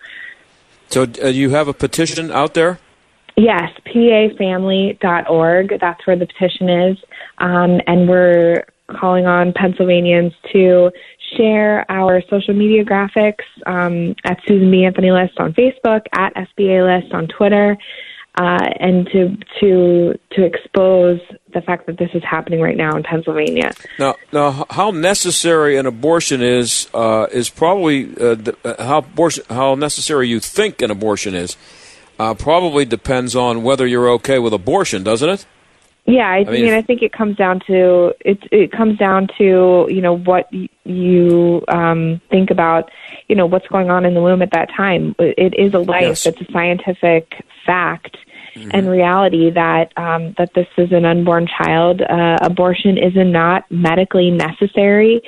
[0.90, 2.80] So uh, you have a petition out there?
[3.36, 5.80] Yes, pafamily.org.
[5.80, 6.98] That's where the petition is.
[7.40, 10.92] Um, and we're calling on Pennsylvanians to
[11.36, 14.86] share our social media graphics um, at Susan B.
[14.86, 17.78] Anthony List on Facebook, at SBA List on Twitter,
[18.36, 21.20] uh, and to to to expose
[21.54, 23.72] the fact that this is happening right now in Pennsylvania.
[23.98, 29.76] Now, now, how necessary an abortion is uh, is probably uh, uh, how abortion, how
[29.76, 31.58] necessary you think an abortion is.
[32.20, 35.46] Uh, probably depends on whether you're okay with abortion, doesn't it?
[36.08, 38.40] Yeah, I, I mean, mean, I think it comes down to it.
[38.52, 42.90] It comes down to you know what y- you um, think about,
[43.28, 45.16] you know what's going on in the womb at that time.
[45.20, 46.02] It is a life.
[46.02, 46.26] Yes.
[46.26, 48.18] It's a scientific fact
[48.72, 52.02] and reality that um, that this is an unborn child.
[52.02, 55.22] Uh, abortion is not medically necessary,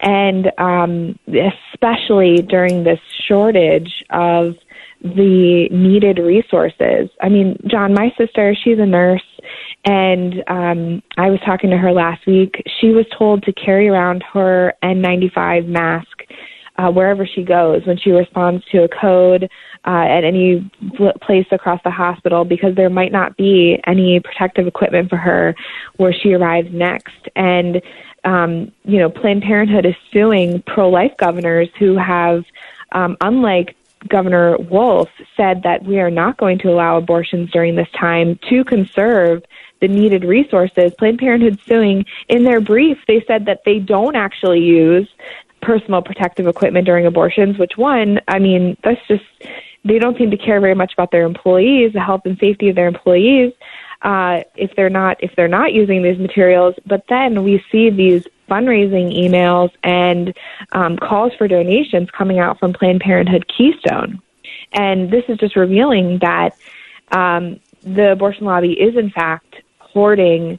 [0.00, 4.56] and um, especially during this shortage of
[5.04, 7.10] the needed resources.
[7.20, 9.22] I mean, John, my sister, she's a nurse,
[9.84, 12.62] and um, I was talking to her last week.
[12.80, 16.08] She was told to carry around her N95 mask
[16.76, 19.44] uh, wherever she goes when she responds to a code
[19.86, 24.66] uh, at any pl- place across the hospital because there might not be any protective
[24.66, 25.54] equipment for her
[25.96, 27.28] where she arrives next.
[27.36, 27.80] And,
[28.24, 32.44] um, you know, Planned Parenthood is suing pro life governors who have,
[32.92, 33.76] um, unlike
[34.08, 38.64] Governor Wolf, said that we are not going to allow abortions during this time to
[38.64, 39.42] conserve
[39.80, 40.92] the needed resources.
[40.98, 45.08] Planned Parenthood suing in their brief, they said that they don't actually use
[45.60, 49.24] personal protective equipment during abortions, which one, I mean, that's just
[49.84, 52.76] they don't seem to care very much about their employees, the health and safety of
[52.76, 53.52] their employees,
[54.02, 56.74] uh, if they're not if they're not using these materials.
[56.86, 60.36] But then we see these fundraising emails and
[60.72, 64.20] um, calls for donations coming out from Planned Parenthood Keystone,
[64.72, 66.56] and this is just revealing that
[67.12, 70.58] um, the abortion lobby is in fact hoarding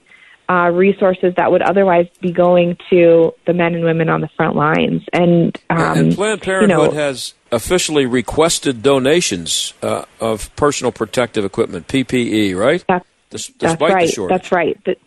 [0.49, 4.55] uh, resources that would otherwise be going to the men and women on the front
[4.55, 5.03] lines.
[5.11, 11.45] And, um, and Planned you Parenthood know, has officially requested donations uh, of personal protective
[11.45, 12.83] equipment, PPE, right?
[12.87, 14.07] That's, Des- that's right.
[14.07, 14.37] the shortage.
[14.37, 14.85] That's right.
[14.85, 14.99] Th-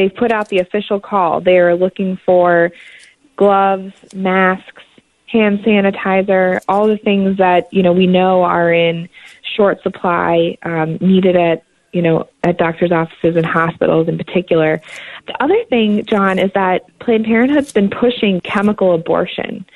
[0.00, 1.42] They've put out the official call.
[1.42, 2.72] They are looking for
[3.36, 4.82] gloves, masks,
[5.26, 9.10] hand sanitizer, all the things that you know we know are in
[9.42, 14.80] short supply, um, needed at you know at doctors' offices and hospitals in particular.
[15.26, 19.66] The other thing, John, is that Planned Parenthood's been pushing chemical abortion.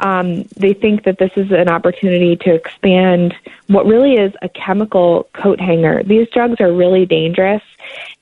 [0.00, 3.34] Um, they think that this is an opportunity to expand
[3.68, 6.02] what really is a chemical coat hanger.
[6.02, 7.62] These drugs are really dangerous,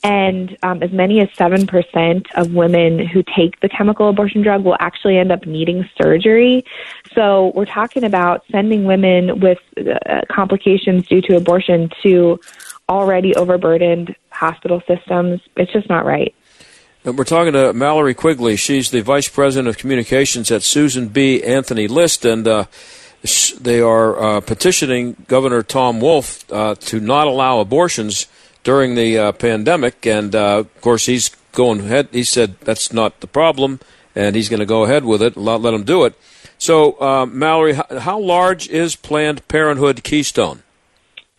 [0.02, 4.76] and um, as many as 7% of women who take the chemical abortion drug will
[4.80, 6.64] actually end up needing surgery.
[7.14, 12.40] So we're talking about sending women with uh, complications due to abortion to
[12.88, 15.40] already overburdened hospital systems.
[15.56, 16.34] It's just not right.
[17.08, 18.56] And we're talking to Mallory Quigley.
[18.56, 21.42] She's the vice president of communications at Susan B.
[21.42, 22.66] Anthony List, and uh,
[23.58, 28.26] they are uh, petitioning Governor Tom Wolf uh, to not allow abortions
[28.62, 30.06] during the uh, pandemic.
[30.06, 32.08] And uh, of course, he's going ahead.
[32.12, 33.80] He said that's not the problem,
[34.14, 35.34] and he's going to go ahead with it.
[35.34, 36.12] Let, let him do it.
[36.58, 40.62] So, uh, Mallory, how, how large is Planned Parenthood Keystone?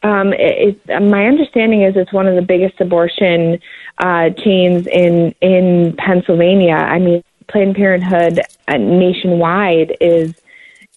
[0.02, 3.60] Um, it, it, my understanding is it's one of the biggest abortion
[4.00, 6.76] uh, chains in in Pennsylvania.
[6.76, 10.34] I mean, Planned Parenthood uh, nationwide is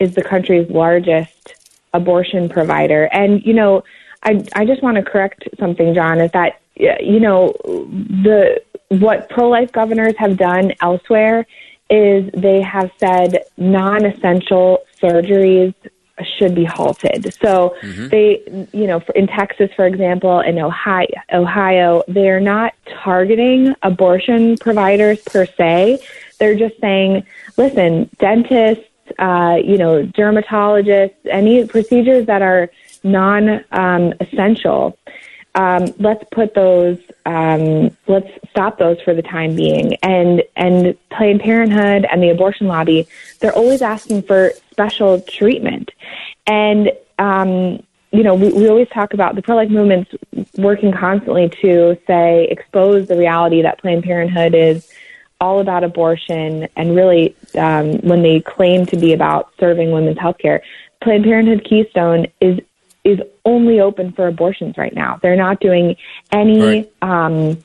[0.01, 1.55] is the country's largest
[1.93, 3.05] abortion provider.
[3.13, 3.85] And you know,
[4.23, 6.21] I I just want to correct something, John.
[6.21, 11.47] Is that you know the what pro life governors have done elsewhere
[11.91, 15.75] is they have said non-essential surgeries
[16.39, 17.35] should be halted.
[17.35, 18.09] So mm-hmm.
[18.09, 18.43] they,
[18.73, 25.47] you know, in Texas, for example, in Ohio, Ohio, they're not targeting abortion providers per
[25.47, 26.01] se.
[26.39, 27.25] They're just saying,
[27.57, 28.85] listen, dentists,
[29.19, 32.71] uh, you know, dermatologists, any procedures that are
[33.03, 34.87] non-essential.
[34.87, 35.13] Um,
[35.55, 39.95] um, let's put those, um, let's stop those for the time being.
[40.03, 43.07] And, and Planned Parenthood and the abortion lobby,
[43.41, 45.91] they're always asking for special treatment.
[46.47, 47.83] And, um,
[48.13, 50.11] you know, we, we always talk about the pro-life movement's
[50.57, 54.91] working constantly to say, expose the reality that Planned Parenthood is
[55.41, 60.39] all about abortion and really, um, when they claim to be about serving women's health
[60.39, 60.63] care,
[61.03, 62.61] Planned Parenthood Keystone is
[63.05, 65.19] is only open for abortions right now.
[65.23, 65.97] They're not doing
[66.31, 66.93] any right.
[67.03, 67.63] um,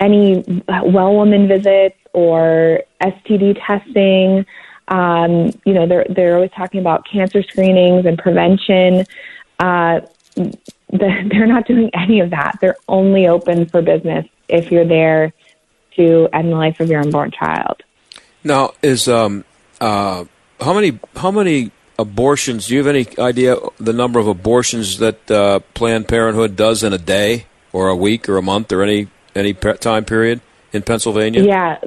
[0.00, 4.46] any well woman visits or STD testing.
[4.88, 9.04] Um, you know, they're they're always talking about cancer screenings and prevention.
[9.58, 10.00] Uh,
[10.90, 12.58] they're not doing any of that.
[12.60, 15.32] They're only open for business if you're there
[15.96, 17.82] to end the life of your unborn child.
[18.44, 19.44] Now, is um,
[19.80, 20.24] uh,
[20.60, 22.68] how many how many abortions?
[22.68, 26.92] Do you have any idea the number of abortions that uh, Planned Parenthood does in
[26.92, 30.40] a day, or a week, or a month, or any any time period
[30.72, 31.42] in Pennsylvania?
[31.42, 31.78] Yeah,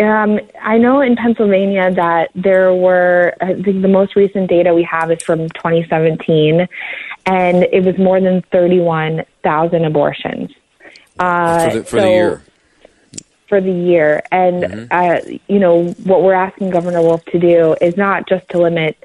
[0.00, 4.82] um, I know in Pennsylvania that there were, I think the most recent data we
[4.84, 6.66] have is from 2017,
[7.26, 10.52] and it was more than 31,000 abortions.
[11.18, 12.42] Uh, for the, for so, the year.
[13.48, 14.22] For the year.
[14.30, 14.86] And, mm-hmm.
[14.90, 18.96] uh, you know, what we're asking Governor Wolf to do is not just to limit,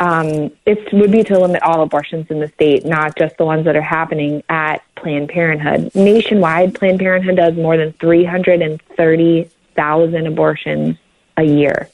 [0.00, 3.66] um, it would be to limit all abortions in the state, not just the ones
[3.66, 5.94] that are happening at Planned Parenthood.
[5.94, 10.96] Nationwide, Planned Parenthood does more than 330 thousand abortions
[11.36, 11.88] a year.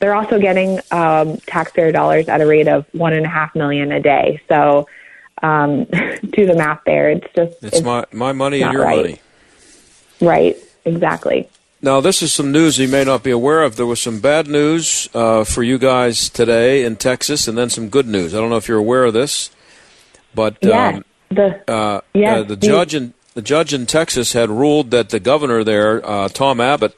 [0.00, 3.90] They're also getting um, taxpayer dollars at a rate of one and a half million
[3.92, 4.42] a day.
[4.48, 4.86] So,
[5.42, 5.84] um,
[6.30, 7.10] do the math there.
[7.10, 8.96] It's just it's, it's my my money and your right.
[8.96, 9.20] money.
[10.20, 10.56] Right.
[10.84, 11.48] Exactly.
[11.84, 13.76] Now, this is some news you may not be aware of.
[13.76, 17.90] There was some bad news uh, for you guys today in Texas, and then some
[17.90, 18.34] good news.
[18.34, 19.50] I don't know if you're aware of this,
[20.34, 24.48] but yeah, um, the uh, yeah, uh, the judge in the judge in Texas had
[24.48, 26.96] ruled that the governor there, uh, Tom Abbott,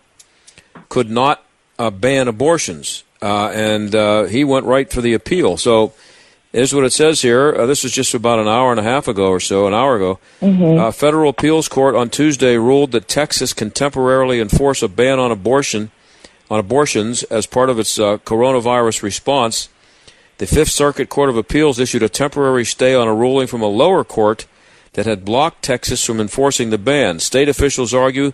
[0.88, 1.42] could not
[1.80, 5.56] uh, ban abortions, uh, and uh, he went right for the appeal.
[5.56, 5.94] So,
[6.56, 7.54] here's what it says here.
[7.54, 9.96] Uh, this was just about an hour and a half ago or so, an hour
[9.96, 10.18] ago.
[10.40, 10.80] Mm-hmm.
[10.80, 15.30] Uh, federal appeals court on Tuesday ruled that Texas can temporarily enforce a ban on
[15.30, 15.90] abortion
[16.50, 19.68] on abortions as part of its coronavirus response.
[20.38, 23.66] The Fifth Circuit Court of Appeals issued a temporary stay on a ruling from a
[23.66, 24.46] lower court
[24.92, 27.18] that had blocked Texas from enforcing the ban.
[27.18, 28.32] State officials argue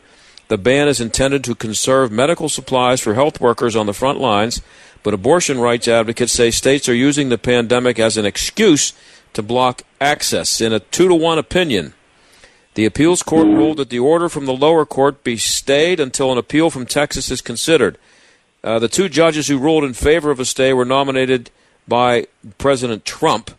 [0.48, 4.60] the ban is intended to conserve medical supplies for health workers on the front lines,
[5.02, 8.92] but abortion rights advocates say states are using the pandemic as an excuse
[9.32, 10.60] to block access.
[10.60, 11.94] In a two to one opinion,
[12.74, 16.38] the appeals court ruled that the order from the lower court be stayed until an
[16.38, 17.98] appeal from Texas is considered.
[18.64, 21.50] Uh, the two judges who ruled in favor of a stay were nominated
[21.88, 22.26] by
[22.58, 23.50] President Trump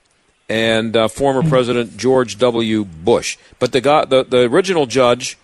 [0.48, 1.50] and uh, former mm-hmm.
[1.50, 2.86] President George W.
[2.86, 3.38] Bush.
[3.60, 5.38] But the, guy, the the original judge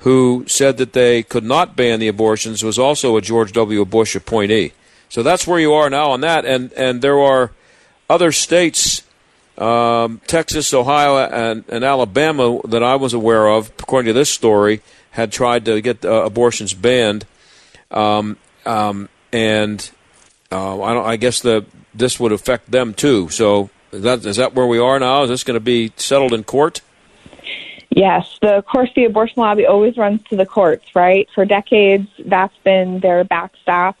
[0.00, 3.84] who said that they could not ban the abortions was also a George W.
[3.84, 4.72] Bush appointee.
[5.14, 7.52] So that's where you are now on that, and and there are
[8.10, 9.04] other states,
[9.56, 14.82] um, Texas, Ohio, and, and Alabama that I was aware of, according to this story,
[15.12, 17.26] had tried to get uh, abortions banned,
[17.92, 19.88] um, um, and
[20.50, 23.28] uh, I, don't, I guess the this would affect them too.
[23.28, 25.22] So is that is that where we are now?
[25.22, 26.80] Is this going to be settled in court?
[27.88, 31.28] Yes, the of course the abortion lobby always runs to the courts, right?
[31.36, 33.96] For decades, that's been their backstop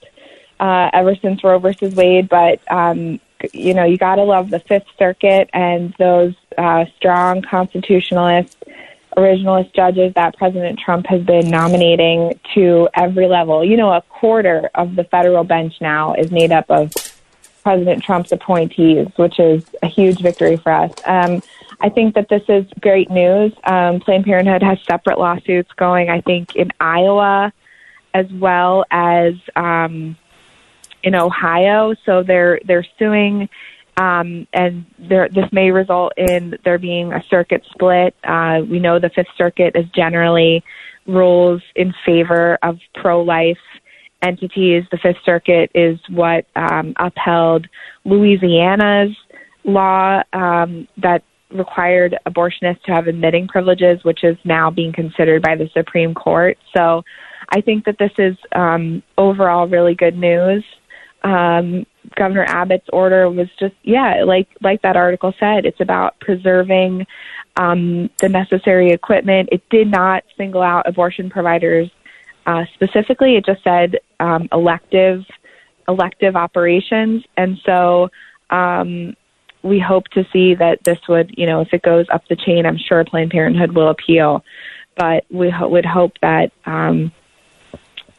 [0.60, 2.28] uh, ever since Roe versus Wade.
[2.28, 3.20] But um,
[3.52, 8.64] you know, you got to love the Fifth Circuit and those uh, strong constitutionalist,
[9.16, 13.64] originalist judges that President Trump has been nominating to every level.
[13.64, 16.92] You know, a quarter of the federal bench now is made up of
[17.62, 20.92] President Trump's appointees, which is a huge victory for us.
[21.06, 21.42] Um,
[21.80, 23.52] I think that this is great news.
[23.64, 27.52] Um, Planned Parenthood has separate lawsuits going, I think, in Iowa
[28.14, 30.16] as well as um,
[31.04, 31.94] in Ohio.
[32.04, 33.48] So they're they're suing,
[33.96, 38.16] um, and this may result in there being a circuit split.
[38.24, 40.64] Uh, we know the Fifth Circuit is generally
[41.06, 43.58] rules in favor of pro-life
[44.22, 44.84] entities.
[44.90, 47.68] The Fifth Circuit is what um, upheld
[48.04, 49.14] Louisiana's
[49.64, 55.54] law um, that required abortionists to have admitting privileges, which is now being considered by
[55.54, 56.58] the Supreme Court.
[56.74, 57.04] So
[57.50, 60.64] I think that this is um, overall really good news.
[61.24, 67.06] Um, Governor Abbott's order was just, yeah, like like that article said, it's about preserving
[67.56, 69.48] um, the necessary equipment.
[69.50, 71.90] It did not single out abortion providers
[72.46, 73.36] uh, specifically.
[73.36, 75.24] It just said um, elective
[75.88, 78.10] elective operations, and so
[78.50, 79.16] um,
[79.62, 82.66] we hope to see that this would, you know, if it goes up the chain,
[82.66, 84.44] I'm sure Planned Parenthood will appeal.
[84.96, 87.12] But we ho- would hope that um,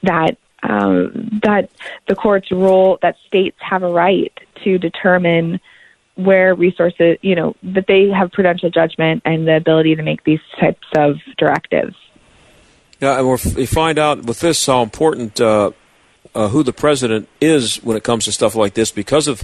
[0.01, 0.37] that
[0.69, 1.69] um, that
[2.07, 5.59] the courts rule that states have a right to determine
[6.15, 10.39] where resources, you know, that they have prudential judgment and the ability to make these
[10.59, 11.95] types of directives.
[13.01, 15.71] Yeah, and we find out with this how important uh,
[16.33, 19.43] uh, who the president is when it comes to stuff like this because of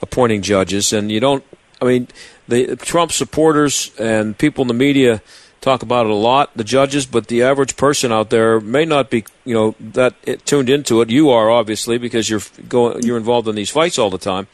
[0.00, 1.44] appointing judges, and you don't.
[1.80, 2.08] I mean,
[2.46, 5.20] the Trump supporters and people in the media
[5.62, 9.08] talk about it a lot, the judges, but the average person out there may not
[9.08, 11.08] be, you know, that tuned into it.
[11.08, 14.48] You are obviously because you're going, you're involved in these fights all the time.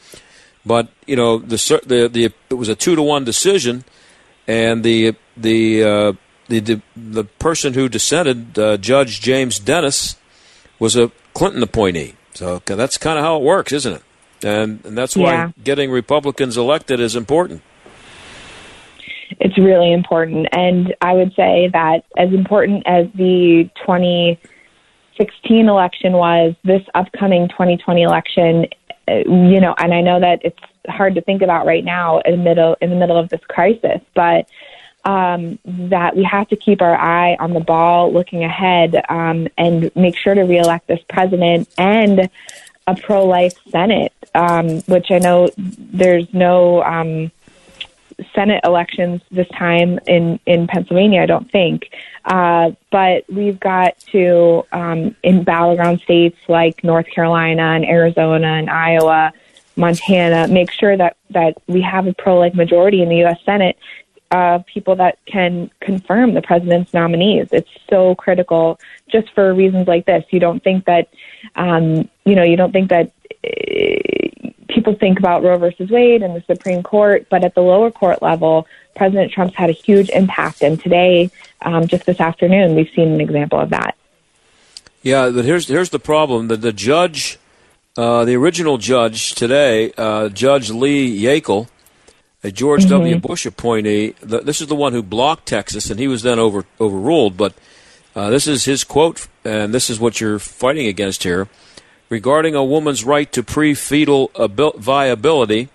[0.65, 3.83] But you know, the the the it was a two to one decision,
[4.47, 6.13] and the the uh,
[6.47, 10.15] the, the the person who dissented, uh, Judge James Dennis,
[10.77, 12.15] was a Clinton appointee.
[12.33, 14.03] So that's kind of how it works, isn't it?
[14.43, 15.51] and, and that's why yeah.
[15.63, 17.61] getting Republicans elected is important.
[19.39, 26.55] It's really important, and I would say that as important as the 2016 election was,
[26.63, 28.65] this upcoming 2020 election,
[29.07, 32.37] uh, you know, and I know that it's hard to think about right now in
[32.37, 34.47] the middle in the middle of this crisis, but
[35.05, 39.91] um, that we have to keep our eye on the ball, looking ahead, um, and
[39.95, 42.29] make sure to reelect this president and
[42.87, 47.31] a pro-life Senate, um, which I know there's no um,
[48.33, 51.21] Senate elections this time in in Pennsylvania.
[51.21, 51.89] I don't think,
[52.25, 58.69] uh, but we've got to um, in battleground states like North Carolina and Arizona and
[58.69, 59.33] Iowa,
[59.75, 63.39] Montana, make sure that that we have a pro-life majority in the U.S.
[63.45, 63.77] Senate
[64.31, 67.49] of people that can confirm the president's nominees.
[67.51, 70.23] It's so critical just for reasons like this.
[70.29, 71.09] You don't think that,
[71.55, 73.11] um, you know, you don't think that
[73.43, 74.18] uh,
[74.79, 78.21] people think about Roe versus Wade and the Supreme Court, but at the lower court
[78.21, 78.65] level,
[78.95, 80.61] President Trump's had a huge impact.
[80.61, 81.29] And today,
[81.61, 83.97] um, just this afternoon, we've seen an example of that.
[85.03, 87.37] Yeah, but here's here's the problem: that the judge,
[87.97, 91.67] uh, the original judge today, uh, Judge Lee Yeakel,
[92.43, 92.91] a George mm-hmm.
[92.91, 93.19] W.
[93.19, 94.15] Bush appointee.
[94.21, 97.35] The, this is the one who blocked Texas, and he was then over, overruled.
[97.35, 97.53] But
[98.15, 101.47] uh, this is his quote, and this is what you're fighting against here.
[102.09, 105.69] Regarding a woman's right to pre-fetal abil- viability,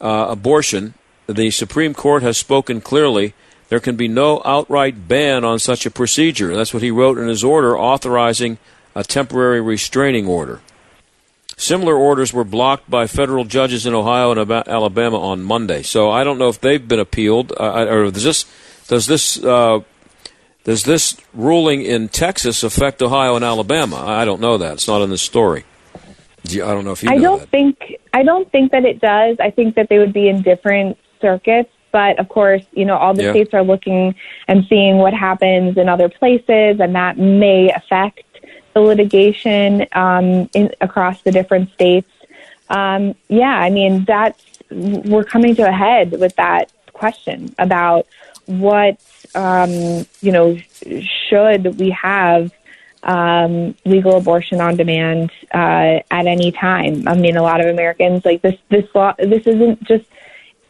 [0.00, 0.94] uh, abortion,
[1.28, 3.34] the Supreme Court has spoken clearly.
[3.68, 6.56] There can be no outright ban on such a procedure.
[6.56, 8.58] That's what he wrote in his order authorizing
[8.96, 10.60] a temporary restraining order.
[11.56, 15.82] Similar orders were blocked by federal judges in Ohio and Alabama on Monday.
[15.82, 18.44] So I don't know if they've been appealed, uh, or does this
[18.88, 19.80] does this uh,
[20.70, 23.96] does this ruling in Texas affect Ohio and Alabama?
[24.06, 24.74] I don't know that.
[24.74, 25.64] It's not in the story.
[26.46, 27.10] I don't know if you.
[27.10, 27.48] I don't that.
[27.48, 29.36] think I don't think that it does.
[29.40, 31.72] I think that they would be in different circuits.
[31.90, 33.32] But of course, you know, all the yeah.
[33.32, 34.14] states are looking
[34.46, 38.22] and seeing what happens in other places, and that may affect
[38.72, 42.12] the litigation um, in, across the different states.
[42.68, 44.40] Um, yeah, I mean, that's
[44.70, 48.06] we're coming to a head with that question about
[48.50, 49.00] what
[49.34, 49.70] um,
[50.20, 50.56] you know
[51.28, 52.52] should we have
[53.02, 57.06] um, legal abortion on demand uh, at any time.
[57.08, 58.56] I mean, a lot of Americans like this.
[58.68, 59.14] This law.
[59.18, 60.04] This isn't just.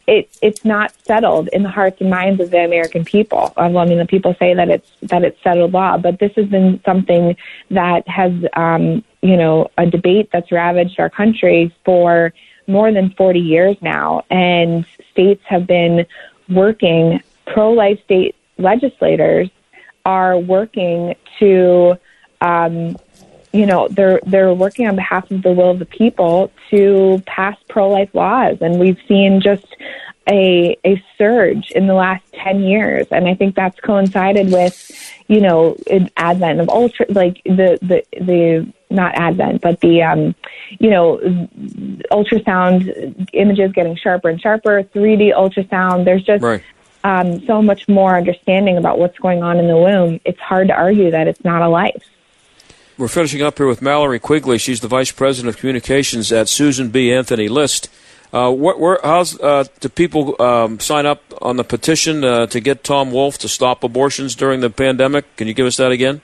[0.07, 3.53] It, it's not settled in the hearts and minds of the American people.
[3.55, 6.81] I mean, the people say that it's that it's settled law, but this has been
[6.83, 7.35] something
[7.69, 12.33] that has, um, you know, a debate that's ravaged our country for
[12.67, 16.05] more than 40 years now, and states have been
[16.49, 17.21] working.
[17.53, 19.49] Pro-life state legislators
[20.05, 21.97] are working to
[22.41, 22.97] um,
[23.53, 27.57] you know they're they're working on behalf of the will of the people to pass
[27.69, 28.57] pro life laws.
[28.61, 29.65] And we've seen just
[30.29, 33.07] a a surge in the last 10 years.
[33.11, 34.91] And i think that's coincided with
[35.27, 35.75] you know
[36.17, 40.35] advent of ultra like the the the not advent but the um
[40.79, 41.17] you know
[42.11, 46.05] ultrasound images getting sharper and sharper 3d ultrasound.
[46.05, 46.63] There's just right.
[47.03, 50.73] Um so much more understanding about what's going on in the womb it's hard to
[50.73, 52.03] argue that it's not a life
[52.97, 54.59] we're finishing up here with Mallory Quigley.
[54.59, 57.11] She's the Vice President of Communications at Susan B.
[57.11, 57.89] Anthony List.
[58.31, 62.59] Uh, where, where, how's uh, do people um, sign up on the petition uh, to
[62.59, 65.35] get Tom Wolf to stop abortions during the pandemic?
[65.35, 66.21] Can you give us that again?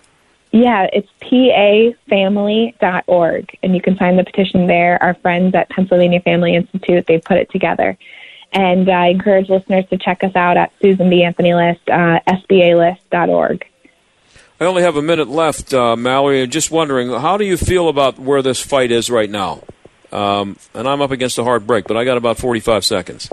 [0.52, 5.02] Yeah, it's pafamily.org, and you can sign the petition there.
[5.04, 7.98] Our friends at Pennsylvania Family Institute, they put it together.
[8.54, 11.24] And I encourage listeners to check us out at Susan B.
[11.24, 13.66] Anthony List, uh, sbalist.org.
[14.60, 16.48] I only have a minute left, uh, Mallory.
[16.48, 19.62] Just wondering, how do you feel about where this fight is right now?
[20.12, 23.30] Um, and I'm up against a hard break, but I got about 45 seconds.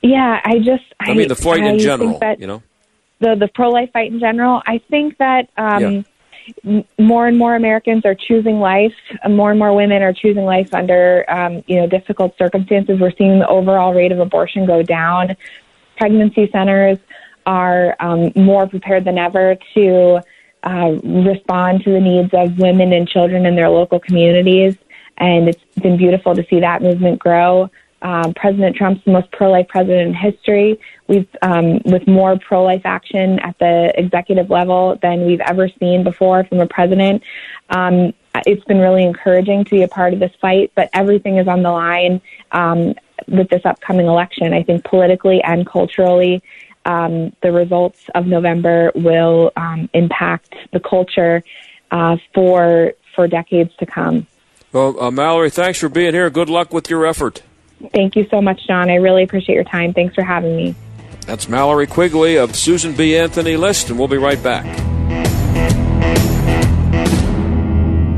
[0.00, 0.84] Yeah, I just.
[1.00, 2.62] I, I mean, the fight I in general, you know?
[3.20, 5.48] The, the pro life fight in general, I think that.
[5.56, 6.04] Um, m-
[6.98, 8.94] more and more Americans are choosing life.
[9.28, 12.98] More and more women are choosing life under, um, you know, difficult circumstances.
[13.00, 15.36] We're seeing the overall rate of abortion go down.
[15.96, 16.98] Pregnancy centers
[17.46, 20.20] are um, more prepared than ever to
[20.64, 24.76] uh, respond to the needs of women and children in their local communities.
[25.18, 27.70] And it's been beautiful to see that movement grow.
[28.02, 30.78] Um, president Trump's the most pro-life president in history.
[31.06, 36.44] We've, um, with more pro-life action at the executive level than we've ever seen before
[36.44, 37.22] from a president.
[37.70, 38.12] Um,
[38.46, 41.62] it's been really encouraging to be a part of this fight, but everything is on
[41.62, 42.94] the line um,
[43.28, 44.52] with this upcoming election.
[44.52, 46.42] I think politically and culturally,
[46.84, 51.44] um, the results of November will um, impact the culture
[51.90, 54.26] uh, for for decades to come.
[54.72, 56.30] Well, uh, Mallory, thanks for being here.
[56.30, 57.42] Good luck with your effort.
[57.94, 58.90] Thank you so much, John.
[58.90, 59.92] I really appreciate your time.
[59.92, 60.74] Thanks for having me.
[61.26, 63.16] That's Mallory Quigley of Susan B.
[63.16, 64.66] Anthony List, and we'll be right back.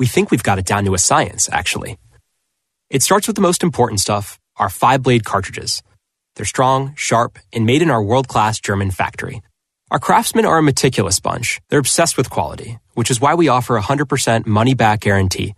[0.00, 1.96] We think we've got it down to a science, actually.
[2.90, 5.84] It starts with the most important stuff our five blade cartridges.
[6.34, 9.40] They're strong, sharp, and made in our world class German factory.
[9.92, 11.60] Our craftsmen are a meticulous bunch.
[11.68, 15.54] They're obsessed with quality, which is why we offer a 100% money back guarantee.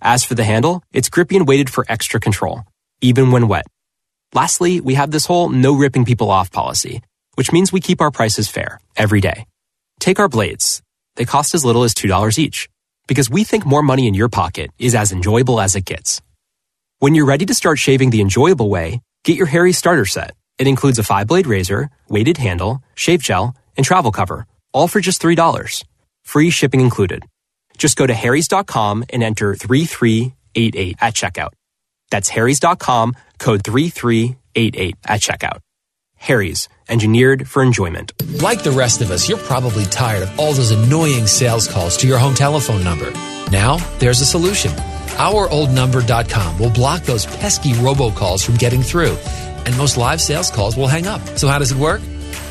[0.00, 2.64] As for the handle, it's grippy and weighted for extra control,
[3.00, 3.66] even when wet.
[4.34, 7.02] Lastly, we have this whole no ripping people off policy,
[7.34, 9.46] which means we keep our prices fair every day.
[10.00, 10.82] Take our blades.
[11.16, 12.68] They cost as little as $2 each
[13.08, 16.20] because we think more money in your pocket is as enjoyable as it gets.
[16.98, 20.34] When you're ready to start shaving the enjoyable way, get your Harry starter set.
[20.58, 25.00] It includes a five blade razor, weighted handle, shave gel, and travel cover, all for
[25.00, 25.84] just $3.
[26.28, 27.24] Free shipping included.
[27.78, 31.52] Just go to harrys.com and enter 3388 at checkout.
[32.10, 35.60] That's harrys.com, code 3388 at checkout.
[36.16, 38.12] Harry's, engineered for enjoyment.
[38.42, 42.06] Like the rest of us, you're probably tired of all those annoying sales calls to
[42.06, 43.10] your home telephone number.
[43.50, 44.72] Now, there's a solution.
[45.16, 49.16] OurOldNumber.com will block those pesky robocalls from getting through,
[49.64, 51.26] and most live sales calls will hang up.
[51.38, 52.02] So, how does it work?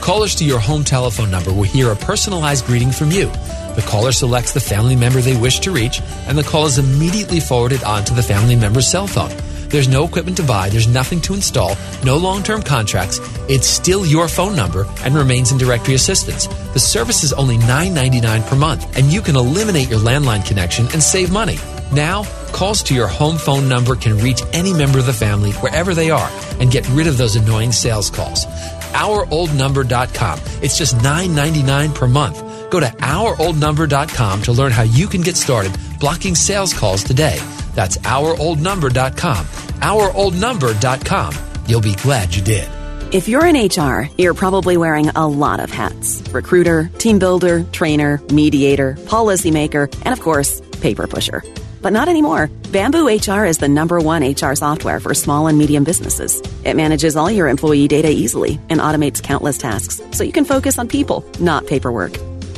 [0.01, 3.31] Callers to your home telephone number will hear a personalized greeting from you
[3.77, 7.39] The caller selects the family member they wish to reach, and the call is immediately
[7.39, 9.29] forwarded onto the family member's cell phone.
[9.69, 13.19] There's no equipment to buy, there's nothing to install, no long term contracts.
[13.47, 16.47] It's still your phone number and remains in directory assistance.
[16.73, 21.03] The service is only $9.99 per month, and you can eliminate your landline connection and
[21.03, 21.57] save money.
[21.93, 22.23] Now,
[22.53, 26.09] calls to your home phone number can reach any member of the family wherever they
[26.09, 28.47] are and get rid of those annoying sales calls.
[28.93, 30.39] OurOldNumber.com.
[30.63, 32.46] It's just $9.99 per month.
[32.69, 37.39] Go to OurOldNumber.com to learn how you can get started blocking sales calls today.
[37.73, 39.45] That's OurOldNumber.com.
[39.45, 41.33] OurOldNumber.com.
[41.67, 42.67] You'll be glad you did.
[43.13, 48.21] If you're in HR, you're probably wearing a lot of hats recruiter, team builder, trainer,
[48.31, 51.41] mediator, policymaker, and of course, paper pusher.
[51.81, 52.49] But not anymore.
[52.71, 56.41] Bamboo HR is the number one HR software for small and medium businesses.
[56.65, 60.77] It manages all your employee data easily and automates countless tasks so you can focus
[60.77, 62.17] on people, not paperwork.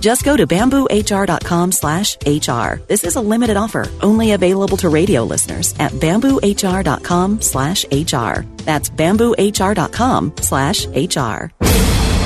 [0.00, 2.82] Just go to bamboohr.com slash HR.
[2.88, 8.46] This is a limited offer, only available to radio listeners at bamboohr.com slash HR.
[8.64, 11.52] That's bamboohr.com slash HR.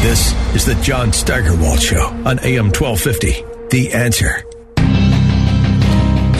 [0.04, 3.42] This is the John Steigerwald Show on AM 1250.
[3.70, 4.44] The answer.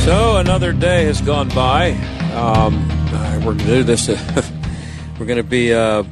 [0.05, 1.93] So another day has gone by.
[2.35, 2.87] Um,
[3.45, 4.09] we're going to do this.
[5.19, 6.05] we're going to be uh,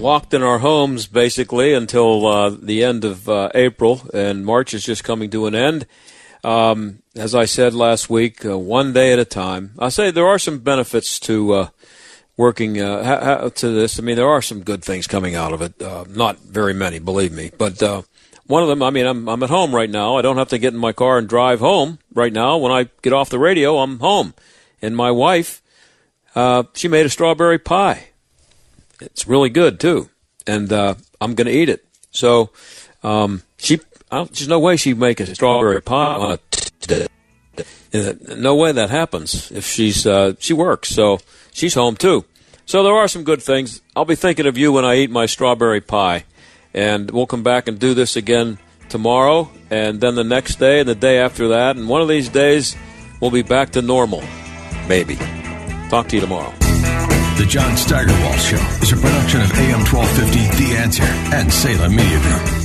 [0.00, 4.84] locked in our homes basically until uh, the end of uh, April, and March is
[4.84, 5.86] just coming to an end.
[6.42, 9.72] Um, as I said last week, uh, one day at a time.
[9.78, 11.68] I say there are some benefits to uh,
[12.36, 13.98] working uh, ha- ha- to this.
[13.98, 15.78] I mean, there are some good things coming out of it.
[16.08, 17.82] not very many, believe me, but
[18.50, 20.16] one of them, I mean, I'm, I'm at home right now.
[20.16, 22.56] I don't have to get in my car and drive home right now.
[22.56, 24.34] When I get off the radio, I'm home.
[24.82, 25.62] And my wife,
[26.34, 28.09] uh, she made a strawberry pie.
[29.00, 30.08] It's really good too.
[30.46, 31.84] And, uh, I'm going to eat it.
[32.10, 32.50] So,
[33.02, 33.80] um, she,
[34.10, 36.38] there's no way she'd make a strawberry pie on
[37.92, 40.90] no way that happens if she's, uh, she works.
[40.90, 41.18] So
[41.52, 42.24] she's home too.
[42.66, 43.80] So there are some good things.
[43.96, 46.24] I'll be thinking of you when I eat my strawberry pie
[46.72, 50.88] and we'll come back and do this again tomorrow, and then the next day, and
[50.88, 52.76] the day after that, and one of these days
[53.20, 54.22] we'll be back to normal,
[54.88, 55.16] maybe.
[55.88, 56.69] Talk to you tomorrow.
[57.40, 61.02] The John Steigerwald Show is a production of AM 1250 The Answer
[61.34, 62.59] and Salem Media Group.